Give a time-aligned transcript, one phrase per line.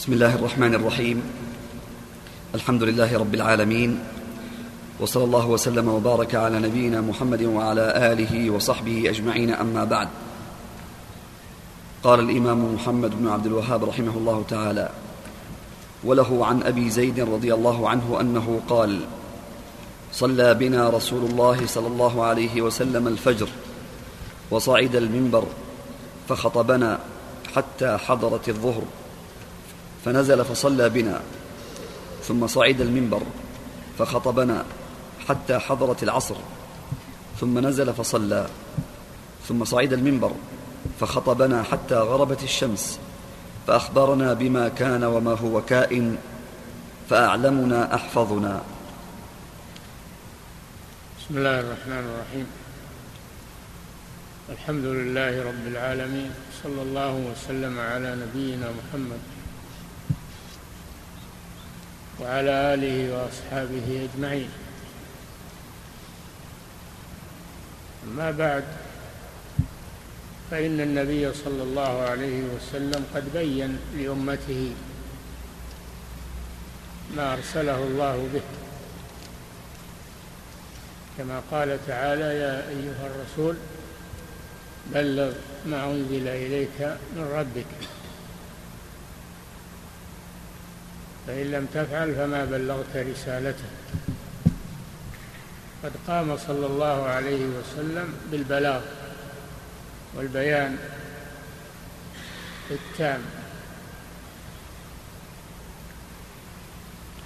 [0.00, 1.22] بسم الله الرحمن الرحيم.
[2.54, 4.00] الحمد لله رب العالمين
[5.00, 10.08] وصلى الله وسلم وبارك على نبينا محمد وعلى آله وصحبه أجمعين أما بعد.
[12.02, 14.88] قال الإمام محمد بن عبد الوهاب رحمه الله تعالى
[16.04, 19.00] وله عن أبي زيد رضي الله عنه أنه قال
[20.12, 23.48] صلى بنا رسول الله صلى الله عليه وسلم الفجر
[24.50, 25.44] وصعد المنبر
[26.28, 26.98] فخطبنا
[27.54, 28.82] حتى حضرت الظهر.
[30.04, 31.20] فنزل فصلى بنا
[32.24, 33.22] ثم صعد المنبر
[33.98, 34.64] فخطبنا
[35.28, 36.36] حتى حضرت العصر
[37.40, 38.46] ثم نزل فصلى
[39.48, 40.32] ثم صعد المنبر
[41.00, 42.98] فخطبنا حتى غربت الشمس
[43.66, 46.16] فأخبرنا بما كان وما هو كائن
[47.10, 48.62] فأعلمنا أحفظنا.
[51.18, 52.46] بسم الله الرحمن الرحيم.
[54.50, 56.30] الحمد لله رب العالمين
[56.62, 59.39] صلى الله وسلم على نبينا محمد.
[62.20, 64.50] وعلى آله وأصحابه أجمعين.
[68.04, 68.64] أما بعد
[70.50, 74.72] فإن النبي صلى الله عليه وسلم قد بين لأمته
[77.16, 78.42] ما أرسله الله به.
[81.18, 83.56] كما قال تعالى يا أيها الرسول
[84.94, 85.32] بلغ
[85.66, 86.80] ما أنزل إليك
[87.16, 87.99] من ربك.
[91.30, 93.64] فإن لم تفعل فما بلغت رسالته.
[95.84, 98.80] قد قام صلى الله عليه وسلم بالبلاغ
[100.14, 100.78] والبيان
[102.70, 103.20] التام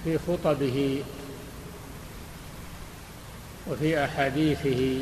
[0.03, 1.03] في خطبه
[3.67, 5.01] وفي أحاديثه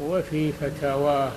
[0.00, 1.32] وفي فتاواه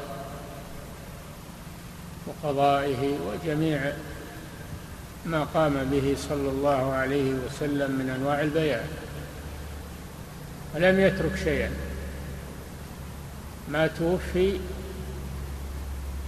[2.28, 3.94] وقضائه وجميع
[5.26, 8.88] ما قام به صلى الله عليه وسلم من أنواع البيان
[10.76, 11.72] ولم يترك شيئا.
[13.70, 14.60] ما توفي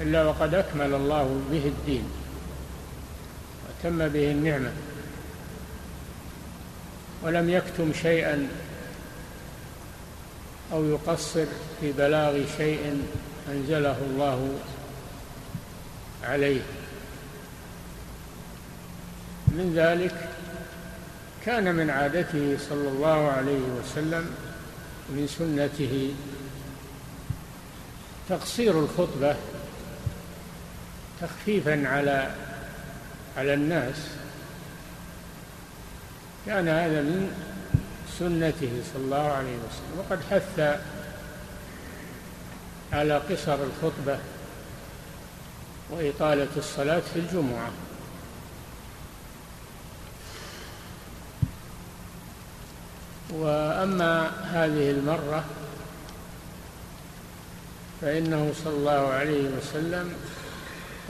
[0.02, 2.04] إلا وقد أكمل الله به الدين
[3.70, 4.72] وتم به النعمة.
[7.24, 8.48] ولم يكتم شيئا
[10.74, 11.46] أو يقصر
[11.82, 13.04] في بلاغ شيء
[13.52, 14.60] أنزله الله
[16.24, 16.62] عليه.
[19.48, 20.30] من ذلك
[21.46, 24.36] كان من عادته صلى الله عليه وسلم
[25.10, 26.14] من سنته
[28.30, 29.36] تقصير الخطبة
[31.22, 32.32] تخفيفا على
[33.38, 33.96] على الناس.
[36.46, 37.32] كان هذا من
[38.20, 40.00] سنته صلى الله عليه وسلم.
[40.00, 40.80] وقد حث
[42.94, 44.20] على قصر الخطبة
[45.90, 47.70] وإطالة الصلاة في الجمعة.
[53.30, 55.46] وأما هذه المرة
[58.02, 60.14] فإنه صلى الله عليه وسلم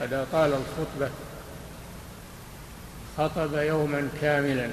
[0.00, 1.10] قد أطال الخطبة
[3.18, 4.70] خطب يوما كاملا.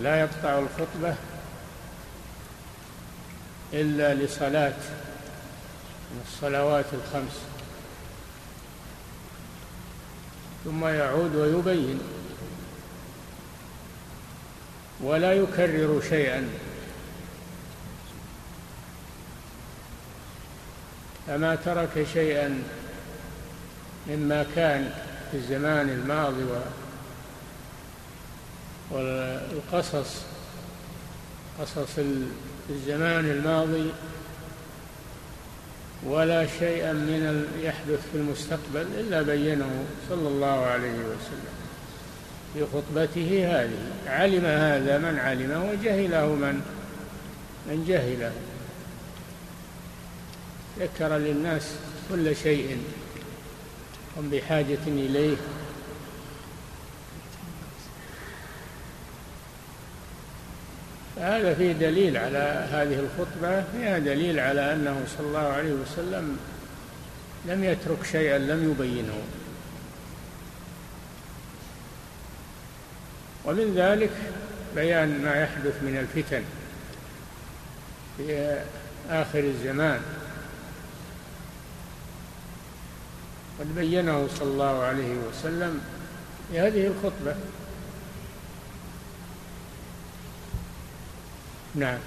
[0.00, 1.14] لا يقطع الخطبة
[3.72, 4.74] إلا لصلاة
[6.10, 7.40] من الصلوات الخمس
[10.64, 12.15] ثم يعود ويبين.
[15.00, 16.48] ولا يكرر شيئا.
[21.26, 22.62] فما ترك شيئا
[24.08, 24.92] مما كان
[25.30, 26.44] في الزمان الماضي
[28.90, 30.22] والقصص
[31.60, 31.98] قصص
[32.70, 33.90] الزمان الماضي
[36.04, 41.55] ولا شيئا من يحدث في المستقبل إلا بينه صلى الله عليه وسلم.
[42.56, 43.78] في خطبته هذه.
[44.06, 46.60] علم هذا من علمه وجهله من؟
[47.68, 48.32] من جهله.
[50.78, 51.74] ذكر للناس
[52.10, 52.82] كل شيء
[54.16, 55.36] هم بحاجة إليه.
[61.20, 66.38] هذا فيه دليل على هذه الخطبة فيها دليل على أنه صلى الله عليه وسلم
[67.46, 69.20] لم يترك شيئا لم يبينه.
[73.46, 74.10] ومن ذلك
[74.74, 76.42] بيان ما يحدث من الفتن
[78.16, 78.58] في
[79.10, 80.00] آخر الزمان.
[83.60, 85.80] قد بينه صلى الله عليه وسلم
[86.50, 87.34] في هذه الخطبة.
[91.74, 91.98] نعم.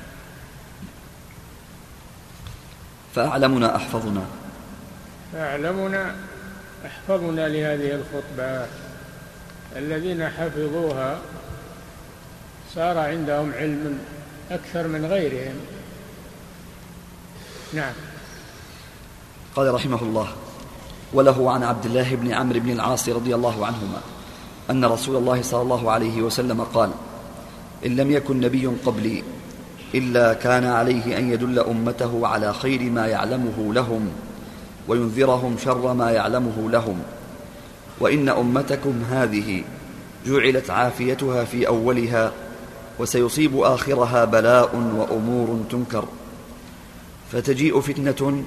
[3.16, 4.26] فأعلمنا أحفظنا.
[5.34, 6.16] فأعلمنا
[6.86, 8.89] أحفظنا لهذه الخطبة.
[9.76, 11.20] الذين حفظوها
[12.76, 14.00] صار عندهم علم
[14.52, 15.56] أكثر من غيرهم.
[17.74, 17.94] نعم.
[19.56, 20.28] قال رحمه الله
[21.14, 24.02] وله عن عبد الله بن عمرو بن العاص رضي الله عنهما
[24.70, 26.90] أن رسول الله صلى الله عليه وسلم قال
[27.86, 29.24] إن لم يكن نبي قبلي
[29.96, 34.10] إلا كان عليه أن يدل أمته على خير ما يعلمه لهم
[34.88, 37.00] وينذرهم شر ما يعلمه لهم
[38.00, 39.64] وإن أمتكم هذه
[40.26, 42.32] جعلت عافيتها في أولها
[43.00, 46.06] وسيصيب آخرها بلاء وأمور تنكر.
[47.32, 48.44] فتجيء فتنة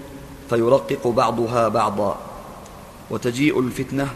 [0.50, 2.20] فيرقق بعضها بعضا.
[3.10, 4.08] وتجيء الفتنة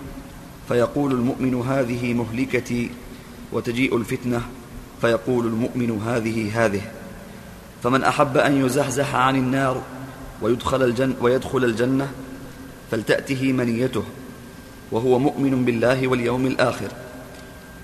[0.69, 2.91] فيقول المؤمن هذه مهلكتي.
[3.53, 4.43] وتجيء الفتنة
[5.01, 6.83] فيقول المؤمن هذه هذه.
[7.83, 9.83] فمن أحب أن يزحزح عن النار
[10.43, 12.09] ويدخل, الجن ويدخل الجنة
[12.91, 14.05] فلتأته منيته.
[14.93, 16.89] وهو مؤمن بالله واليوم الآخر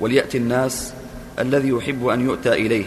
[0.01, 0.95] وليأتي الناس
[1.39, 2.87] الذي يحب أن يؤتى إليه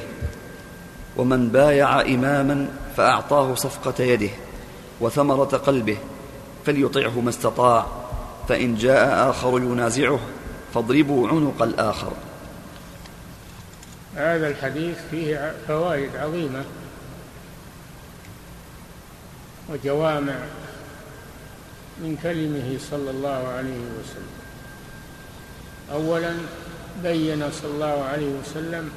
[1.17, 2.67] ومن بايع إماما
[2.97, 4.29] فأعطاه صفقة يده
[5.01, 5.97] وثمرة قلبه
[6.65, 7.85] فليطعه ما استطاع
[8.49, 10.19] فإن جاء آخر ينازعه
[10.73, 12.11] فاضربوا عنق الآخر.
[14.15, 16.63] هذا الحديث فيه فوائد عظيمة
[19.69, 20.35] وجوامع
[21.97, 24.35] من كلمه صلى الله عليه وسلم.
[25.91, 26.33] اولا
[27.03, 28.91] بين صلى الله عليه وسلم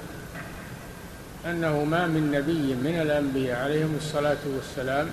[1.46, 5.10] أنه ما من نبي من الأنبياء عليهم الصلاة والسلام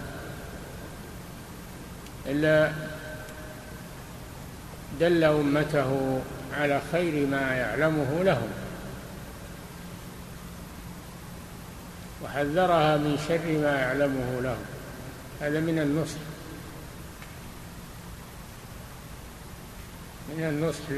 [2.25, 2.71] إلا
[4.99, 6.21] دل أمته
[6.53, 8.49] على خير ما يعلمه لهم.
[12.23, 14.65] وحذرها من شر ما يعلمه لهم.
[15.41, 16.34] هذا من النصح.
[20.29, 20.89] من النصح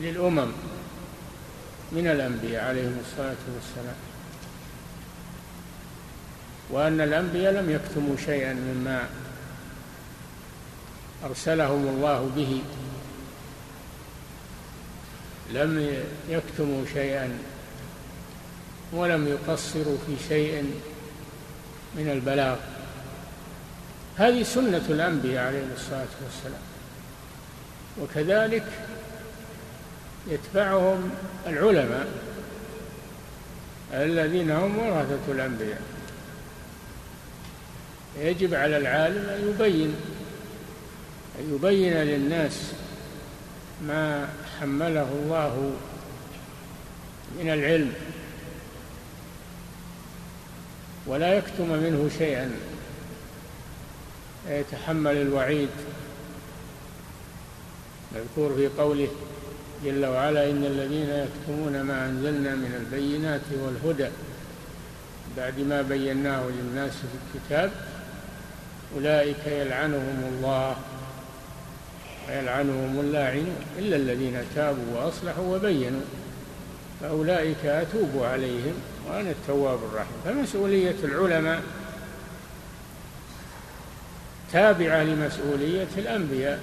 [0.00, 0.52] للأمم
[1.92, 3.96] من الأنبياء عليهم الصلاة والسلام.
[6.70, 9.08] وأن الأنبياء لم يكتموا شيئا مما
[11.24, 12.62] أرسلهم الله به.
[15.52, 17.38] لم يكتموا شيئا
[18.92, 20.80] ولم يقصروا في شيء
[21.96, 22.56] من البلاغ.
[24.16, 26.73] هذه سنة الأنبياء عليهم الصلاة والسلام.
[28.02, 28.64] وكذلك
[30.26, 31.10] يتبعهم
[31.46, 32.06] العلماء
[33.92, 35.82] الذين هم ورثة الأنبياء.
[38.18, 39.94] يجب على العالم أن يبين
[41.40, 42.72] أن يبين للناس
[43.86, 44.28] ما
[44.60, 45.72] حمله الله
[47.38, 47.94] من العلم.
[51.06, 52.50] ولا يكتم منه شيئا.
[54.48, 55.68] يتحمل الوعيد.
[58.16, 59.08] مذكور في قوله
[59.84, 64.08] جل وعلا إن الذين يكتمون ما أنزلنا من البينات والهدى
[65.36, 67.70] بعد ما بيناه للناس في الكتاب
[68.96, 70.76] أولئك يلعنهم الله
[72.28, 76.00] ويلعنهم اللاعنون إلا الذين تابوا وأصلحوا وبينوا
[77.00, 78.74] فأولئك أتوب عليهم
[79.08, 80.16] وأنا التواب الرحيم.
[80.24, 81.62] فمسؤولية العلماء
[84.52, 86.60] تابعة لمسؤولية الأنبياء.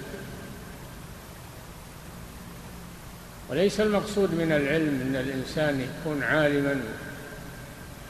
[3.52, 6.82] وليس المقصود من العلم أن الإنسان يكون عالما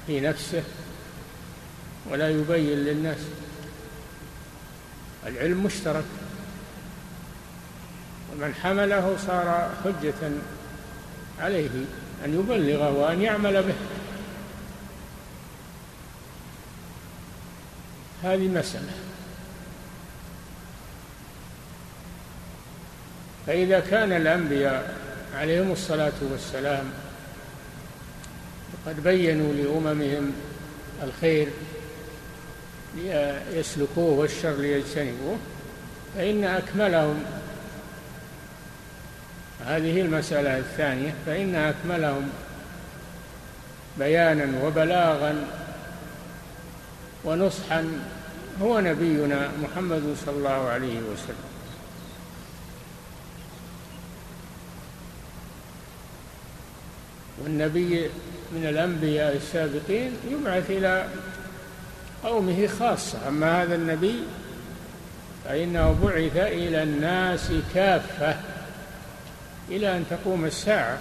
[0.07, 0.63] في نفسه
[2.09, 3.17] ولا يبين للناس.
[5.27, 6.03] العلم مشترك.
[8.33, 10.31] ومن حمله صار حجة
[11.39, 11.69] عليه
[12.25, 13.75] أن يبلغه وأن يعمل به.
[18.23, 18.93] هذه مسألة.
[23.47, 25.00] فإذا كان الأنبياء
[25.35, 26.85] عليهم الصلاة والسلام.
[28.85, 30.31] قد بينوا لأممهم
[31.03, 31.47] الخير
[32.95, 35.37] ليسلكوه والشر ليجتنبوه
[36.15, 37.23] فإن أكملهم
[39.65, 42.29] هذه المسألة الثانية فإن أكملهم
[43.99, 45.47] بيانا وبلاغا
[47.23, 48.01] ونصحا
[48.61, 51.50] هو نبينا محمد صلى الله عليه وسلم.
[57.43, 58.09] والنبي
[58.51, 61.07] من الأنبياء السابقين يبعث إلى
[62.23, 63.27] قومه خاصة.
[63.27, 64.15] أما هذا النبي
[65.45, 68.35] فإنه بعث إلى الناس كافة
[69.69, 70.99] إلى أن تقوم الساعة.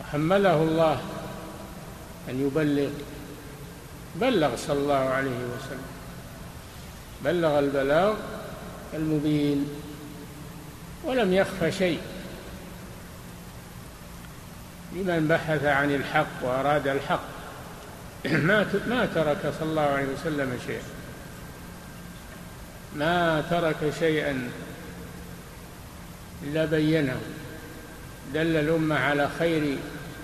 [0.00, 1.00] وحمله الله
[2.28, 2.90] أن يبلغ
[4.16, 5.90] بلغ صلى الله عليه وسلم
[7.24, 8.14] بلغ البلاغ
[8.94, 9.79] المبين.
[11.04, 12.00] ولم يخف شيء.
[14.92, 17.22] لمن بحث عن الحق وأراد الحق.
[18.48, 20.82] ما ما ترك صلى الله عليه وسلم شيئا.
[22.96, 24.50] ما ترك شيئا
[26.42, 27.20] إلا بينه
[28.34, 29.76] دل الأمة على خير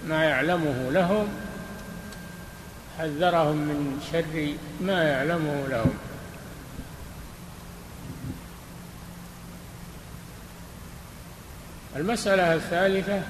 [0.08, 1.28] ما يعلمه لهم.
[2.98, 6.05] حذرهم من شر ما يعلمه لهم.
[11.96, 13.22] المسألة الثالثة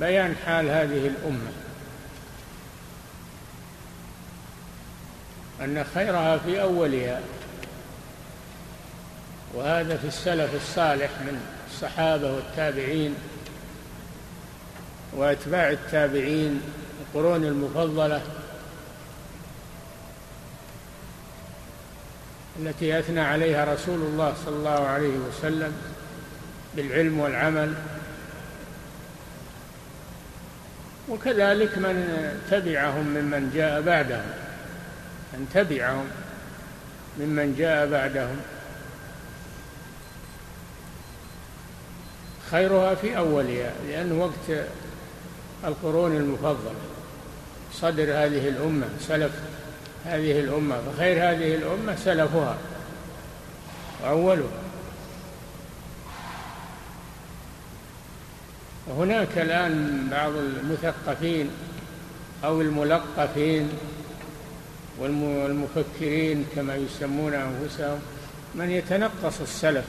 [0.00, 1.50] بيان حال هذه الأمة.
[5.60, 7.20] أن خيرها في أولها
[9.54, 13.14] وهذا في السلف الصالح من الصحابة والتابعين
[15.12, 16.60] وأتباع التابعين
[17.00, 18.22] القرون المفضلة
[22.60, 25.95] التي أثنى عليها رسول الله صلى الله عليه وسلم.
[26.76, 27.74] بالعلم والعمل.
[31.08, 31.96] وكذلك من
[32.50, 34.26] تبعهم ممن جاء بعدهم
[35.32, 36.06] من تبعهم
[37.18, 38.36] ممن جاء بعدهم.
[42.50, 44.66] خيرها في أولها لأنه وقت
[45.64, 46.74] القرون المفضلة
[47.72, 49.32] صدر هذه الأمة سلف
[50.04, 52.56] هذه الأمة فخير هذه الأمة سلفها
[54.02, 54.65] وأولها.
[58.86, 61.50] وهناك الآن بعض المثقفين
[62.44, 63.68] أو الملقفين
[64.98, 68.00] والمفكرين كما يسمون أنفسهم
[68.54, 69.84] من يتنقص السلف.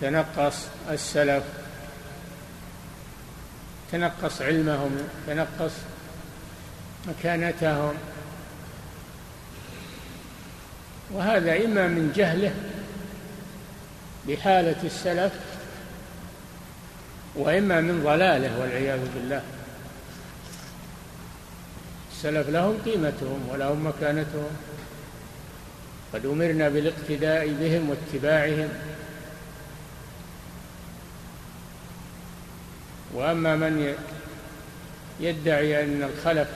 [0.00, 1.44] تنقص السلف.
[3.92, 4.98] تنقص علمهم.
[5.26, 5.72] تنقص
[7.08, 7.94] مكانتهم.
[11.12, 12.54] وهذا إما من جهله
[14.28, 15.32] بحالة السلف
[17.34, 19.42] وإما من ضلاله والعياذ بالله.
[22.12, 24.50] السلف لهم قيمتهم ولهم مكانتهم.
[26.14, 28.68] قد أمرنا بالاقتداء بهم واتباعهم.
[33.14, 33.94] وأما من
[35.20, 36.48] يدعي أن الخلف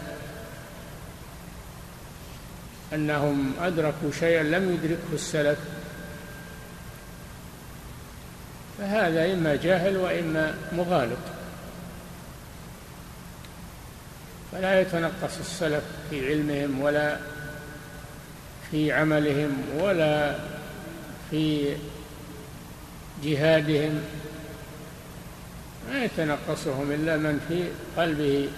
[2.94, 5.58] أنهم أدركوا شيئا لم يدركه السلف
[8.82, 11.18] فهذا إما جاهل وإما مغالط.
[14.52, 17.16] فلا يتنقص السلف في علمهم ولا
[18.70, 20.34] في عملهم ولا
[21.30, 21.76] في
[23.24, 24.02] جهادهم.
[25.90, 27.64] ما يتنقصهم إلا من في
[28.00, 28.48] قلبه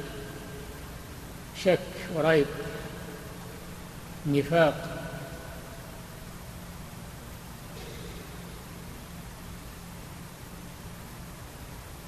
[1.65, 1.79] شك
[2.15, 2.47] وريب
[4.27, 4.94] نفاق.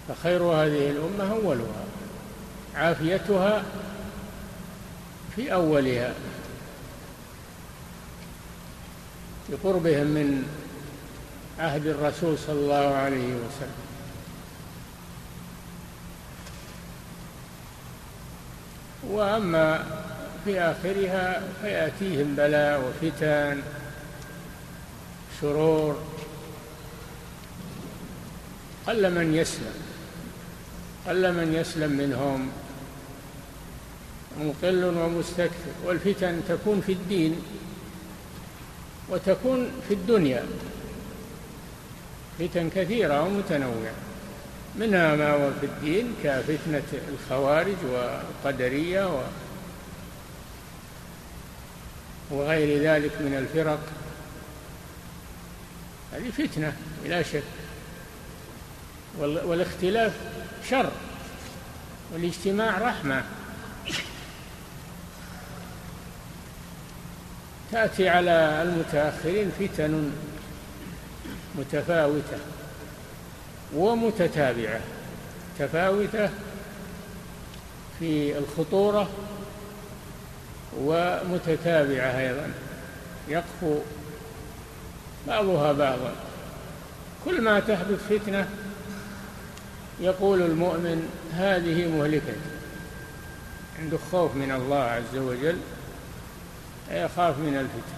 [0.09, 1.85] فخير هذه الأمة أولها
[2.75, 3.63] عافيتها
[5.37, 6.15] في أولها.
[9.49, 10.49] بقربهم من
[11.59, 13.87] عهد الرسول صلى الله عليه وسلم.
[19.09, 19.85] وأما
[20.45, 23.63] في آخرها فيأتيهم بلاء وفتن
[25.41, 26.03] شرور.
[28.87, 29.86] قل من يسلم.
[31.09, 32.51] قل من يسلم منهم.
[34.41, 35.73] مقل ومستكثر.
[35.85, 37.43] والفتن تكون في الدين
[39.09, 40.47] وتكون في الدنيا.
[42.39, 43.95] فتن كثيرة ومتنوعة.
[44.77, 49.23] منها ما هو في الدين كفتنة الخوارج والقدرية
[52.31, 53.81] وغير ذلك من الفرق.
[56.13, 56.73] هذه فتنة
[57.05, 57.43] بلا شك.
[59.20, 60.12] والاختلاف
[60.70, 60.90] شر
[62.12, 63.25] والاجتماع رحمة.
[67.73, 70.12] تأتي على المتأخرين فتن
[71.54, 72.38] متفاوتة
[73.75, 74.80] ومتتابعة.
[75.58, 76.30] تفاوتة
[77.99, 79.08] في الخطورة
[80.78, 82.52] ومتتابعة أيضا.
[83.28, 83.78] يقفو
[85.26, 86.12] بعضها بعضا.
[87.25, 88.49] كل ما تحدث فتنة
[90.00, 92.33] يقول المؤمن هذه مهلكة
[93.79, 95.57] عنده خوف من الله عز وجل
[96.91, 97.97] يخاف من الفتنة.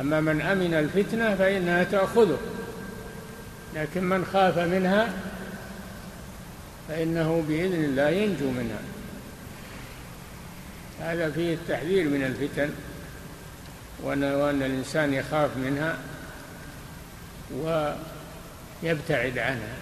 [0.00, 2.38] أما من أمن الفتنة فإنها تأخذه
[3.74, 5.12] لكن من خاف منها
[6.88, 8.80] فإنه بإذن الله ينجو منها.
[11.00, 12.70] هذا فيه التحذير من الفتن
[14.02, 15.96] وأن الإنسان يخاف منها
[18.82, 19.76] ويبتعد عنها.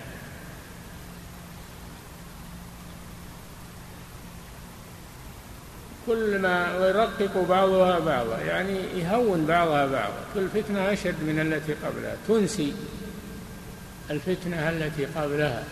[6.07, 10.25] كل ما يرقق بعضها بعضا يعني يهون بعضها بعضا.
[10.35, 12.17] كل فتنة أشد من التي قبلها.
[12.29, 12.75] تنسي
[14.11, 15.65] الفتنة التي قبلها.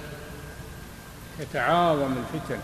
[1.41, 2.61] يتعاظم الفتن.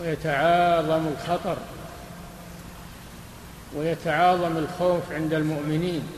[0.00, 1.56] ويتعاظم الخطر.
[3.76, 6.08] ويتعاظم الخوف عند المؤمنين.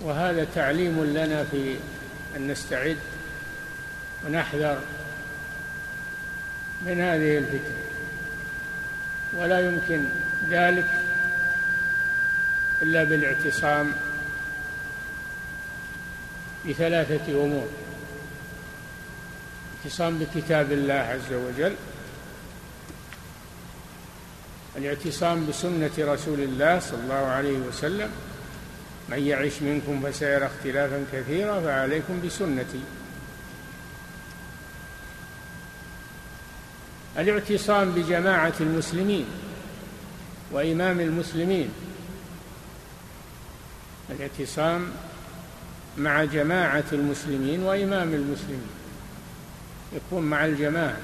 [0.00, 1.76] وهذا تعليم لنا في
[2.36, 2.96] أن نستعد
[4.26, 4.80] ونحذر
[6.86, 7.74] من هذه الفتن
[9.36, 10.04] ولا يمكن
[10.50, 10.86] ذلك
[12.82, 13.92] إلا بالاعتصام
[16.68, 17.68] بثلاثة أمور.
[19.78, 21.74] الاعتصام بكتاب الله عز وجل
[24.76, 28.10] الاعتصام بسنة رسول الله صلى الله عليه وسلم
[29.10, 32.80] من يعش منكم فسيرى اختلافا كثيرا فعليكم بسنتي.
[37.18, 39.26] الاعتصام بجماعة المسلمين
[40.52, 41.70] وإمام المسلمين.
[44.10, 44.90] الاعتصام
[45.98, 48.68] مع جماعة المسلمين وإمام المسلمين.
[49.92, 50.98] يكون مع الجماعة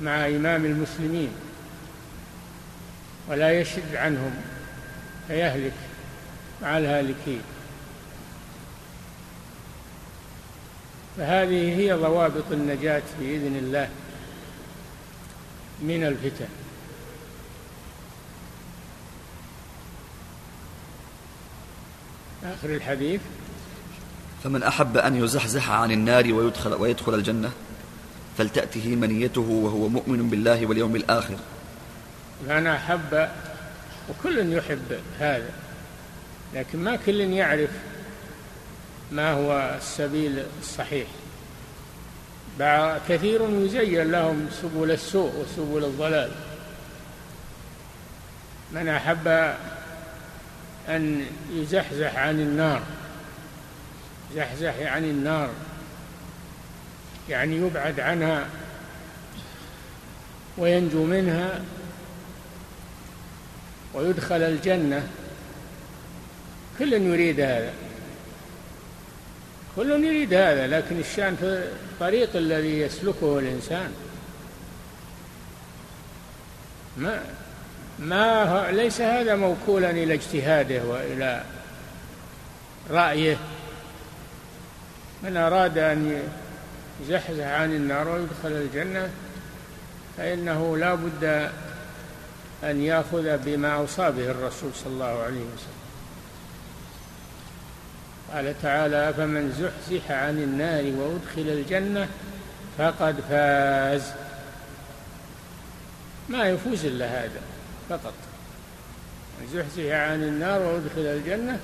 [0.00, 1.30] مع إمام المسلمين.
[3.28, 4.34] ولا يشد عنهم
[5.28, 5.72] فيهلك.
[6.62, 7.40] مع الهالكين
[11.16, 13.88] فهذه هي ضوابط النجاة بإذن الله
[15.80, 16.46] من الفتن.
[22.44, 23.20] آخر الحديث.
[24.44, 27.52] فمن أحب أن يزحزح عن النار ويدخل, ويدخل الجنة
[28.38, 31.36] فلتأته منيته وهو مؤمن بالله واليوم الآخر.
[32.48, 33.28] من أحب
[34.10, 35.50] وكل يحب هذا.
[36.54, 37.70] لكن ما كل يعرف
[39.12, 41.08] ما هو السبيل الصحيح.
[43.08, 46.30] كثير يزين لهم سبل السوء وسبل الضلال.
[48.72, 49.28] من أحب
[50.88, 52.82] أن يزحزح عن النار
[54.34, 55.50] زحزح عن النار
[57.28, 58.46] يعني يبعد عنها
[60.58, 61.60] وينجو منها
[63.94, 65.08] ويدخل الجنة.
[66.78, 67.72] كل يريد هذا.
[69.76, 73.92] كل يريد هذا لكن الشأن في الطريق الذي يسلكه الإنسان.
[76.96, 77.22] ما
[77.98, 81.44] ما ليس هذا موكولا إلى اجتهاده وإلى
[82.90, 83.36] رأيه.
[85.22, 86.22] من أراد أن
[87.00, 89.10] يزحزح عن النار ويدخل الجنة
[90.16, 91.50] فإنه لا بد
[92.64, 95.81] أن يأخذ بما أوصى به الرسول صلى الله عليه وسلم.
[98.34, 102.08] قال تعالى أفمن زحزح عن النار وأدخل الجنة
[102.78, 104.02] فقد فاز.
[106.28, 107.40] ما يفوز إلا هذا
[107.88, 108.14] فقط.
[109.40, 111.60] من زحزح عن النار وأدخل الجنة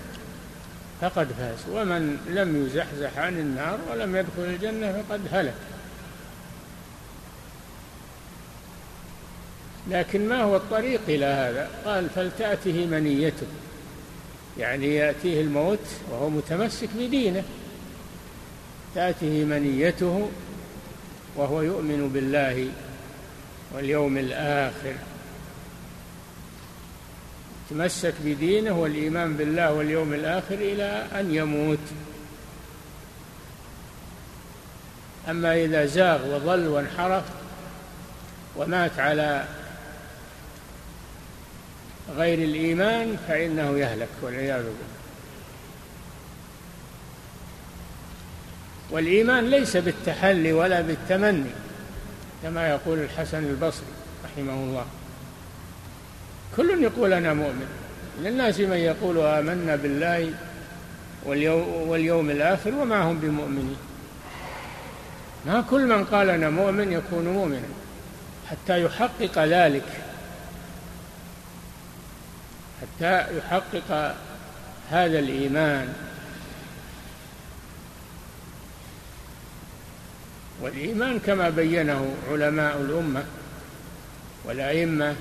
[1.00, 1.58] فقد فاز.
[1.72, 5.54] ومن لم يزحزح عن النار ولم يدخل الجنة فقد هلك.
[9.90, 13.46] لكن ما هو الطريق إلى هذا؟ قال فلتأته منيته.
[14.58, 17.42] يعني يأتيه الموت وهو متمسك بدينه.
[18.94, 20.30] تأته منيته
[21.36, 22.68] وهو يؤمن بالله
[23.74, 24.94] واليوم الآخر.
[27.70, 31.78] تمسك بدينه والإيمان بالله واليوم الآخر إلى أن يموت.
[35.28, 37.24] أما إذا زاغ وضل وانحرف
[38.56, 39.44] ومات على
[42.16, 44.98] غير الإيمان فإنه يهلك والعياذ بالله.
[48.90, 51.50] والإيمان ليس بالتحلي ولا بالتمني
[52.42, 53.86] كما يقول الحسن البصري
[54.24, 54.86] رحمه الله.
[56.56, 57.68] كل يقول أنا مؤمن
[58.20, 60.32] من الناس من يقول آمنا بالله
[61.24, 63.76] واليوم, واليوم الآخر وما هم بمؤمنين.
[65.46, 67.68] ما كل من قال أنا مؤمن يكون مؤمنا
[68.50, 70.07] حتى يحقق ذلك.
[72.82, 74.14] حتى يحقق
[74.90, 75.94] هذا الإيمان.
[80.60, 83.24] والإيمان كما بينه علماء الأمة
[84.44, 85.16] والأئمة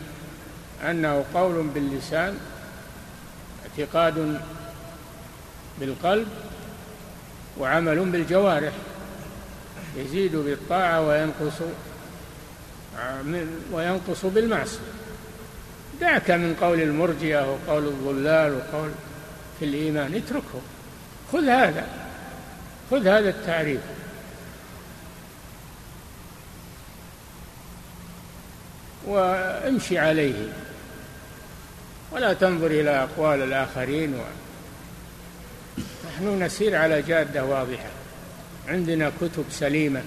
[0.83, 2.39] أنه قول باللسان
[3.65, 4.41] اعتقاد
[5.79, 6.27] بالقلب
[7.57, 8.73] وعمل بالجوارح.
[9.95, 11.61] يزيد بالطاعة وينقص
[13.71, 14.79] وينقص بالمعصية.
[16.01, 18.89] دعك من قول المرجئة وقول الضلال وقول
[19.59, 20.15] في الإيمان.
[20.15, 20.61] اتركه.
[21.33, 21.87] خذ هذا.
[22.91, 23.81] خذ هذا التعريف.
[29.07, 30.53] وامشي عليه.
[32.11, 34.21] ولا تنظر إلى أقوال الآخرين و...
[36.07, 37.89] نحن نسير على جادة واضحة.
[38.67, 40.01] عندنا كتب سليمة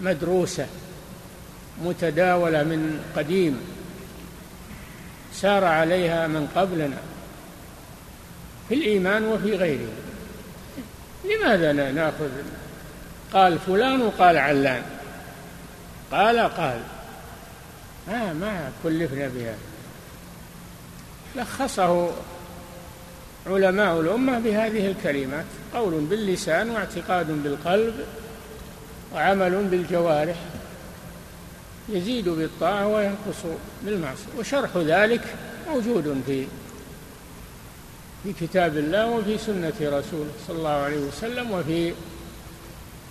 [0.00, 0.66] مدروسة
[1.84, 3.79] متداولة من قديم.
[5.40, 6.96] سار عليها من قبلنا
[8.68, 9.92] في الإيمان وفي غيره.
[11.24, 12.30] لماذا نأخذ؟
[13.32, 14.82] قال فلان وقال علان.
[16.12, 16.80] قال قال.
[18.08, 19.54] ما ما كلفنا بها.
[21.36, 22.10] لخصه
[23.46, 25.44] علماء الأمة بهذه الكلمات.
[25.74, 27.94] قول باللسان واعتقاد بالقلب
[29.14, 30.36] وعمل بالجوارح.
[31.90, 33.38] يزيد بالطاعة وينقص
[33.82, 34.38] بالمعصية.
[34.38, 35.22] وشرح ذلك
[35.68, 36.46] موجود في
[38.24, 41.94] في كتاب الله وفي سنة رسوله صلى الله عليه وسلم وفي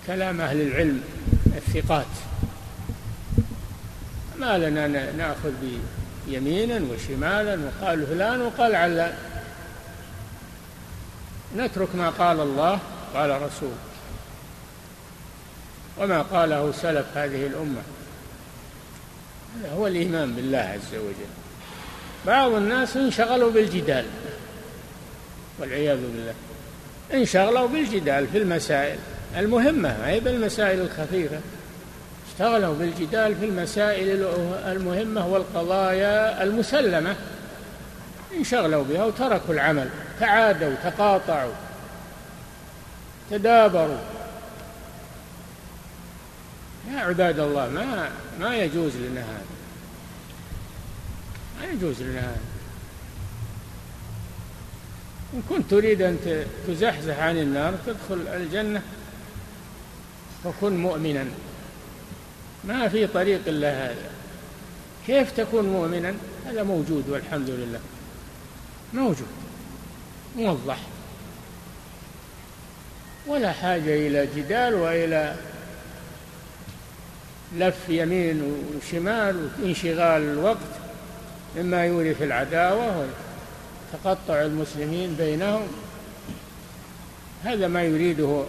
[0.06, 1.02] كلام أهل العلم
[1.46, 2.06] الثقات.
[4.38, 5.52] ما لنا نأخذ
[6.26, 9.14] بيمينا وشمالا وقال فلان وقال علان.
[11.56, 12.78] نترك ما قال الله
[13.14, 13.74] قال رسول.
[15.98, 17.82] وما قاله سلف هذه الأمة.
[19.58, 21.30] هذا هو الإيمان بالله عز وجل.
[22.26, 24.04] بعض الناس انشغلوا بالجدال
[25.58, 26.34] والعياذ بالله.
[27.14, 28.98] انشغلوا بالجدال في المسائل
[29.36, 31.40] المهمة هي بالمسائل الخفيفة.
[32.32, 34.22] اشتغلوا بالجدال في المسائل
[34.66, 37.16] المهمة والقضايا المسلمة.
[38.36, 39.88] انشغلوا بها وتركوا العمل
[40.20, 41.52] تعادوا تقاطعوا
[43.30, 43.98] تدابروا.
[46.88, 49.44] يا عباد الله ما ما يجوز لنا هذا.
[51.60, 52.40] ما يجوز لنا هذا.
[55.34, 56.18] إن كنت تريد أن
[56.68, 58.82] تزحزح عن النار تدخل الجنة
[60.44, 61.24] فكن مؤمنا.
[62.64, 64.10] ما في طريق إلا هذا.
[65.06, 66.14] كيف تكون مؤمنا؟
[66.46, 67.80] هذا موجود والحمد لله.
[68.94, 69.28] موجود.
[70.36, 70.78] موضح.
[73.26, 75.36] ولا حاجة إلى جدال وإلى
[77.58, 78.42] لف يمين
[78.76, 80.70] وشمال وانشغال الوقت
[81.56, 83.06] مما يورث العداوة
[83.94, 85.66] وتقطع المسلمين بينهم.
[87.44, 88.44] هذا ما يريده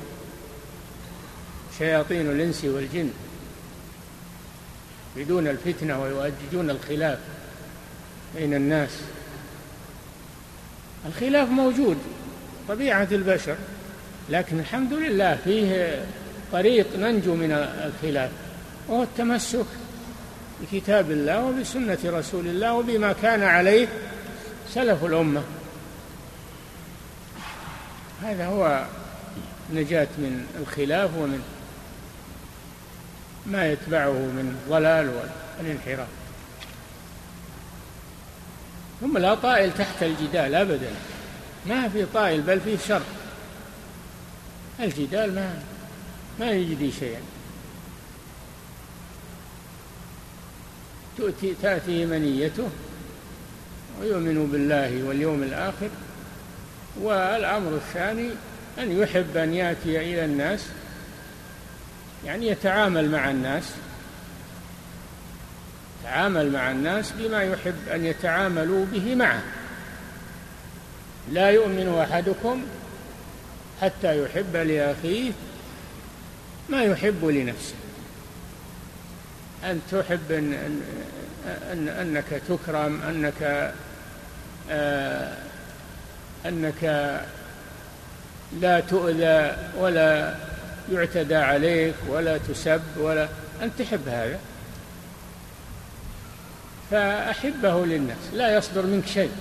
[1.78, 3.10] شياطين الإنس والجن.
[5.16, 7.20] يريدون الفتنة ويؤججون الخلاف
[8.36, 8.90] بين الناس.
[11.08, 11.98] الخلاف موجود
[12.70, 13.56] طبيعة البشر
[14.30, 16.02] لكن الحمد لله فيه
[16.52, 18.32] طريق ننجو من الخلاف.
[18.92, 19.66] وهو التمسك
[20.62, 23.88] بكتاب الله وبسنة رسول الله وبما كان عليه
[24.70, 25.44] سلف الأمة.
[28.24, 28.86] هذا هو
[29.74, 31.42] نجاة من الخلاف ومن
[33.46, 35.12] ما يتبعه من الضلال
[35.60, 36.08] والانحراف.
[39.02, 40.92] ثم لا طائل تحت الجدال أبدا.
[41.66, 43.02] ما في طائل بل فيه شر.
[44.80, 45.60] الجدال ما
[46.40, 47.22] ما يجدي شيئا.
[51.18, 52.70] تؤتي تأتي منيته
[54.02, 55.90] ويؤمن بالله واليوم الآخر
[57.02, 58.30] والأمر الثاني
[58.80, 60.66] أن يحب أن يأتي إلى الناس
[62.26, 63.64] يعني يتعامل مع الناس
[66.02, 69.42] يتعامل مع الناس بما يحب أن يتعاملوا به معه.
[71.32, 72.64] لا يؤمن أحدكم
[73.82, 75.32] حتى يحب لأخيه
[76.70, 77.74] ما يحب لنفسه.
[79.64, 80.82] أن تحب أن, أن,
[81.72, 83.74] أن أنك تكرم أنك
[84.72, 85.34] آه
[86.46, 86.84] أنك
[88.60, 90.36] لا تؤذى ولا
[90.92, 93.28] يعتدى عليك ولا تسب ولا
[93.64, 94.40] أن تحب هذا.
[96.92, 99.32] فأحبه للناس لا يصدر منك شيء.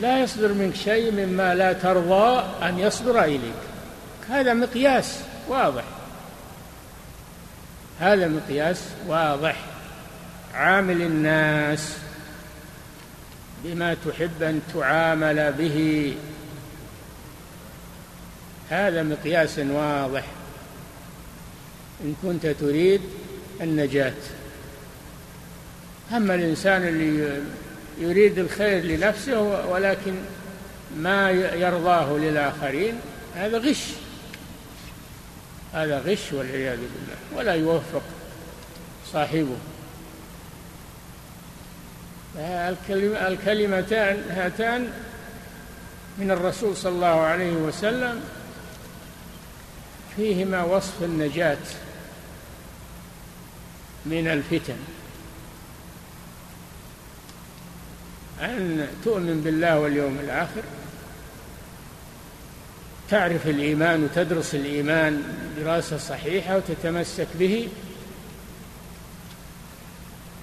[0.00, 3.62] لا يصدر منك شيء مما لا ترضى أن يصدر إليك.
[4.30, 5.84] هذا مقياس واضح.
[8.02, 9.56] هذا مقياس واضح.
[10.54, 11.96] عامل الناس
[13.64, 16.14] بما تحب أن تعامل به.
[18.70, 20.24] هذا مقياس واضح.
[22.04, 23.00] إن كنت تريد
[23.60, 24.12] النجاة.
[26.16, 27.40] أما الإنسان اللي
[27.98, 30.14] يريد الخير لنفسه ولكن
[30.96, 32.94] ما يرضاه للآخرين
[33.36, 33.84] هذا غش.
[35.72, 38.02] هذا غش والعياذ بالله ولا يوفق
[39.12, 39.56] صاحبه.
[43.28, 44.92] الكلمتان هاتان
[46.18, 48.20] من الرسول صلى الله عليه وسلم
[50.16, 51.58] فيهما وصف النجاة
[54.06, 54.76] من الفتن.
[58.40, 60.62] أن تؤمن بالله واليوم الآخر
[63.12, 65.22] تعرف الإيمان وتدرس الإيمان
[65.56, 67.68] دراسة صحيحة وتتمسك به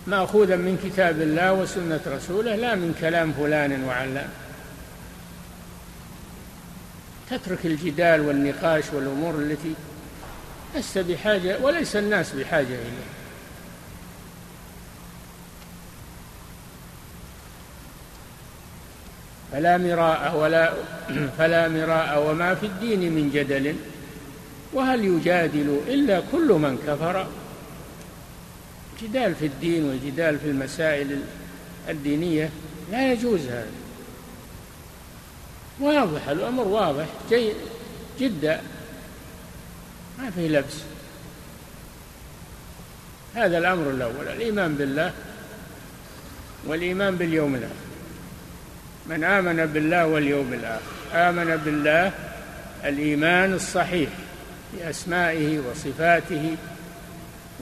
[0.07, 4.29] مأخوذا من كتاب الله وسنة رسوله لا من كلام فلان وعلان.
[7.29, 9.73] تترك الجدال والنقاش والأمور التي
[10.75, 13.28] لست بحاجة وليس الناس بحاجة إليها.
[19.51, 20.73] فلا مراء ولا
[21.37, 23.75] فلا مراء وما في الدين من جدل.
[24.73, 27.27] وهل يجادل إلا كل من كفر؟
[29.01, 31.21] جدال في الدين والجدال في المسائل
[31.89, 32.49] الدينية
[32.91, 33.71] لا يجوز هذا.
[35.79, 37.51] واضح الأمر واضح جي
[38.19, 38.61] جدا.
[40.19, 40.75] ما فيه لبس.
[43.35, 45.13] هذا الأمر الأول الإيمان بالله
[46.65, 47.88] والإيمان باليوم الآخر.
[49.09, 50.81] من آمن بالله واليوم الآخر.
[51.13, 52.11] آمن بالله
[52.85, 54.09] الإيمان الصحيح
[54.73, 56.55] بأسمائه وصفاته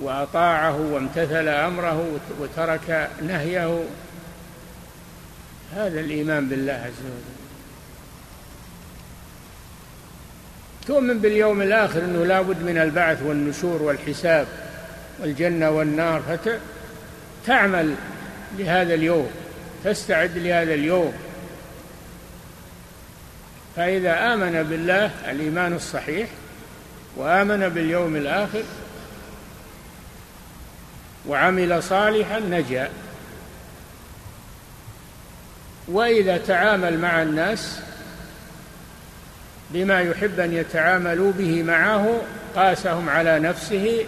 [0.01, 3.83] وأطاعه وامتثل أمره وترك نهيه.
[5.75, 7.37] هذا الإيمان بالله عز وجل.
[10.87, 14.47] تؤمن باليوم الآخر أنه لا بد من البعث والنشور والحساب
[15.19, 16.21] والجنة والنار.
[17.45, 17.95] فتعمل
[18.57, 19.29] لهذا اليوم
[19.83, 21.13] تستعد لهذا اليوم.
[23.77, 26.29] فإذا آمن بالله الإيمان الصحيح
[27.15, 28.63] وآمن باليوم الآخر
[31.27, 32.89] وعمل صالحا نجا.
[35.87, 37.79] وإذا تعامل مع الناس
[39.71, 42.21] بما يحب أن يتعاملوا به معه
[42.55, 44.05] قاسهم على نفسه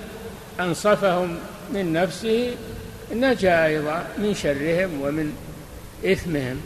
[0.60, 1.38] أنصفهم
[1.73, 2.55] من نفسه
[3.13, 5.38] نجا أيضا من شرهم ومن
[6.05, 6.62] إثمهم.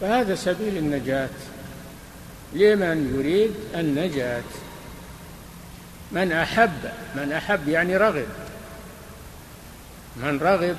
[0.00, 1.28] فهذا سبيل النجاة.
[2.52, 4.42] لمن يريد النجاة؟
[6.12, 8.26] من أحب من أحب يعني رغب.
[10.16, 10.76] من رغب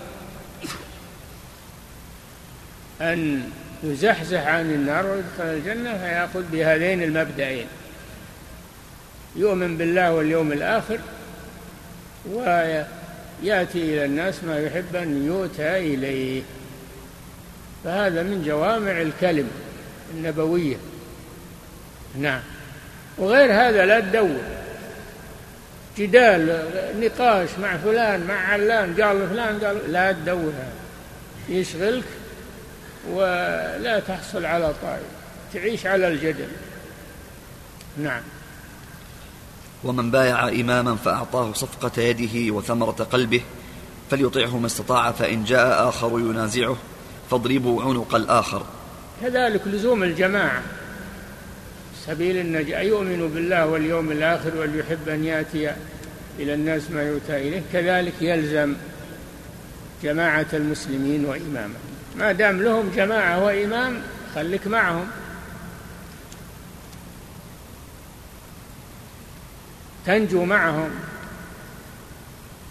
[3.01, 3.49] أن
[3.83, 7.67] يزحزح عن النار ويدخل الجنة فيأخذ بهذين المبدأين
[9.35, 10.99] يؤمن بالله واليوم الآخر
[12.31, 12.73] ويأتي
[13.73, 16.41] إلى الناس ما يحب أن يؤتى إليه.
[17.83, 19.49] فهذا من جوامع الكلم
[20.13, 20.77] النبوية.
[22.15, 22.41] نعم.
[23.17, 24.41] وغير هذا لا تدور.
[25.97, 26.65] جدال
[26.99, 30.73] نقاش مع فلان مع علان قال فلان قال لا تدور هذا.
[31.49, 32.03] يشغلك
[33.11, 35.03] ولا تحصل على طائر
[35.53, 36.47] تعيش على الجدل.
[37.97, 38.21] نعم.
[39.83, 43.41] ومن بايع إماما فأعطاه صفقة يده وثمرة قلبه
[44.11, 46.77] فليطعه ما استطاع فإن جاء آخر ينازعه.
[47.31, 48.65] فاضربوا عنق الآخر.
[49.21, 50.61] كذلك لزوم الجماعة.
[52.05, 55.71] سبيل النجاة يؤمن بالله واليوم الآخر وليحب أن يأتي
[56.39, 57.61] إلى الناس ما يؤتى إليه.
[57.73, 58.75] كذلك يلزم
[60.03, 61.73] جماعة المسلمين وإمامهم.
[62.15, 64.01] ما دام لهم جماعة وإمام
[64.35, 65.07] خليك معهم.
[70.05, 70.89] تنجو معهم.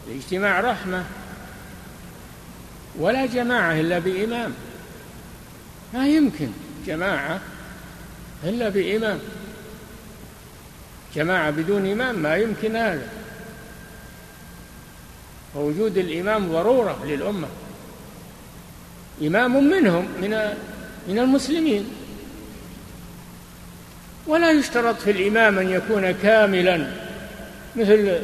[0.09, 1.05] الاجتماع رحمة.
[2.99, 4.55] ولا جماعة إلا بإمام.
[5.95, 6.49] ما يمكن
[6.87, 7.41] جماعة
[8.45, 9.19] إلا بإمام.
[11.15, 13.09] جماعة بدون إمام ما يمكن هذا.
[15.55, 17.49] ووجود الإمام ضرورة للأمة.
[19.23, 20.31] إمام منهم من
[21.09, 21.91] من المسلمين.
[24.27, 26.91] ولا يشترط في الإمام أن يكون كاملا
[27.77, 28.19] مثل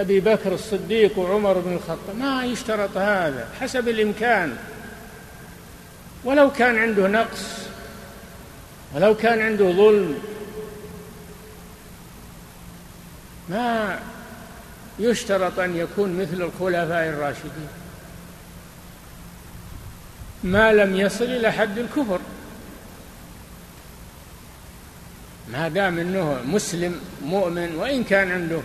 [0.00, 2.16] أبي بكر الصديق وعمر بن الخطاب.
[2.18, 4.56] ما يشترط هذا حسب الإمكان.
[6.24, 7.44] ولو كان عنده نقص
[8.94, 10.18] ولو كان عنده ظلم
[13.48, 13.98] ما
[14.98, 17.68] يشترط أن يكون مثل الخلفاء الراشدين.
[20.44, 22.20] ما لم يصل إلى حد الكفر.
[25.52, 28.60] ما دام إنه مسلم مؤمن وإن كان عنده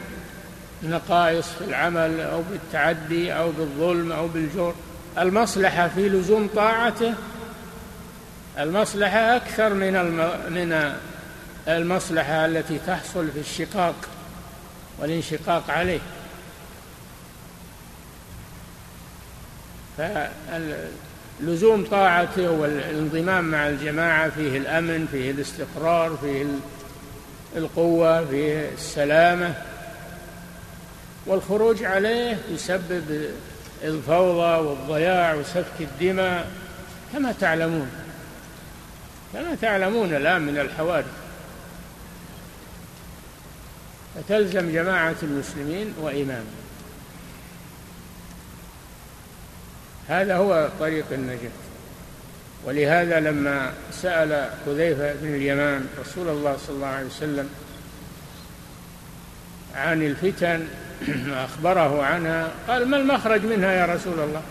[0.87, 4.75] نقائص في العمل أو بالتعدي أو بالظلم أو بالجور.
[5.17, 7.13] المصلحة في لزوم طاعته
[8.59, 9.93] المصلحة أكثر من
[10.49, 10.95] من
[11.67, 13.95] المصلحة التي تحصل في الشقاق
[14.99, 15.99] والانشقاق عليه.
[21.39, 26.45] فلزوم طاعته والانضمام مع الجماعة فيه الأمن فيه الاستقرار فيه
[27.55, 29.53] القوة فيه السلامة.
[31.25, 33.29] والخروج عليه يسبب
[33.83, 36.51] الفوضى والضياع وسفك الدماء
[37.13, 37.91] كما تعلمون.
[39.33, 41.25] كما تعلمون الآن من الحوادث.
[44.15, 46.65] فتلزم جماعة المسلمين وإمامهم
[50.07, 51.51] هذا هو طريق النجاة.
[52.65, 57.49] ولهذا لما سأل حذيفة بن اليمان رسول الله صلى الله عليه وسلم
[59.75, 60.67] عن الفتن
[61.29, 62.51] أخبره عنها.
[62.67, 64.41] قال ما المخرج منها يا رسول الله؟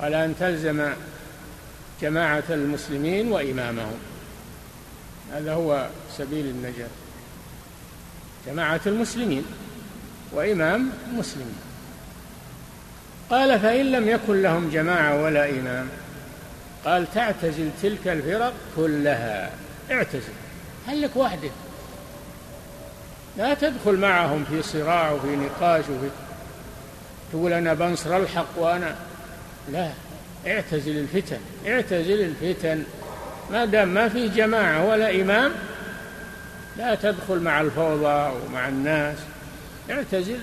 [0.00, 0.88] قال أن تلزم
[2.02, 3.98] جماعة المسلمين وإمامهم.
[5.32, 5.86] هذا هو
[6.18, 6.88] سبيل النجاة.
[8.46, 9.44] جماعة المسلمين
[10.32, 11.54] وإمام مسلم.
[13.30, 15.88] قال فإن لم يكن لهم جماعة ولا إمام.
[16.84, 19.50] قال تعتزل تلك الفرق كلها.
[19.90, 20.32] اعتزل.
[20.86, 21.50] هل لك وحدك
[23.36, 26.08] لا تدخل معهم في صراع وفي نقاش وفي
[27.32, 28.94] تقول أنا بنصر الحق وأنا
[29.72, 29.90] لا
[30.46, 32.84] اعتزل الفتن اعتزل الفتن.
[33.52, 35.52] ما دام ما في جماعة ولا إمام
[36.76, 39.18] لا تدخل مع الفوضى ومع الناس.
[39.90, 40.38] اعتزل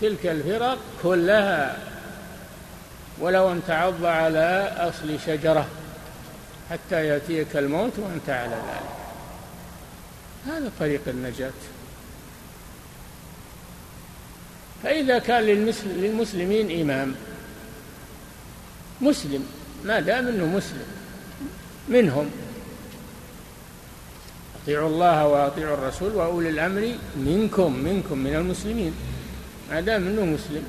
[0.00, 1.76] تلك الفرق كلها.
[3.20, 5.66] ولو أن تعض على أصل شجرة
[6.70, 8.90] حتى يأتيك الموت وأنت على ذلك.
[10.46, 11.50] هذا طريق النجاة.
[14.82, 17.14] فإذا كان للمسلمين إمام.
[19.00, 19.46] مسلم.
[19.84, 20.86] ما دام إنه مسلم.
[21.88, 22.30] منهم.
[24.62, 28.94] أطيعوا الله وأطيعوا الرسول وأولي الأمر منكم منكم من المسلمين.
[29.70, 30.64] ما دام إنه مسلم.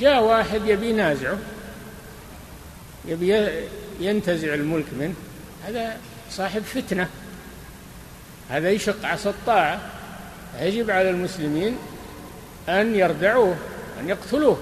[0.00, 1.38] جاء واحد يبي ينازعه.
[3.08, 3.50] يبي
[4.00, 5.14] ينتزع الملك منه.
[5.66, 5.96] هذا
[6.30, 7.08] صاحب فتنة.
[8.50, 9.80] هذا يشق عصا الطاعة.
[10.60, 11.76] يجب على المسلمين
[12.68, 13.56] أن يردعوه
[14.00, 14.58] أن يقتلوه.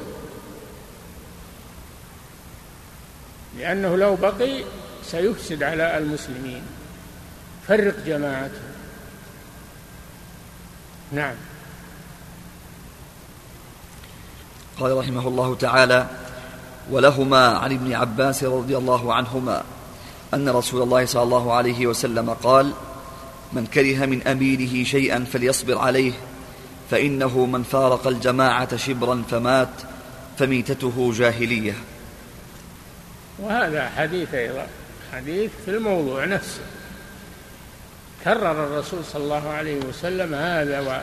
[3.58, 4.64] لأنه لو بقي
[5.04, 6.62] سيفسد على المسلمين.
[7.68, 8.60] فرق جماعته.
[11.12, 11.34] نعم.
[14.80, 16.06] قال رحمه الله تعالى
[16.90, 19.62] ولهما عن ابن عباس رضي الله عنهما
[20.34, 22.72] أن رسول الله صلى الله عليه وسلم قال
[23.52, 26.12] من كره من أميره شيئا فليصبر عليه
[26.90, 29.68] فإنه من فارق الجماعة شبرا فمات
[30.38, 31.74] فميتته جاهلية.
[33.38, 34.66] وهذا حديث أيضا
[35.12, 36.60] حديث في الموضوع نفسه.
[38.24, 41.02] كرر الرسول صلى الله عليه وسلم هذا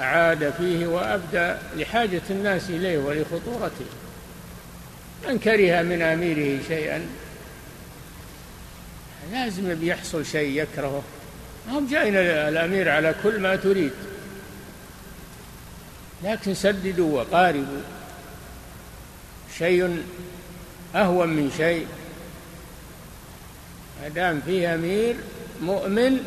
[0.00, 3.86] وأعاد فيه وأبدى لحاجة الناس إليه ولخطورته.
[5.28, 7.06] من كره من أميره شيئا
[9.32, 11.02] لازم بيحصل شيء يكرهه.
[11.68, 13.92] هم جايين الأمير على كل ما تريد.
[16.24, 17.80] لكن سددوا وقاربوا.
[19.58, 20.02] شيء
[20.94, 21.86] أهون من شيء.
[24.02, 25.16] ما دام فيه أمير
[25.62, 26.18] مؤمن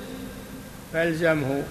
[0.93, 1.63] فالزمه.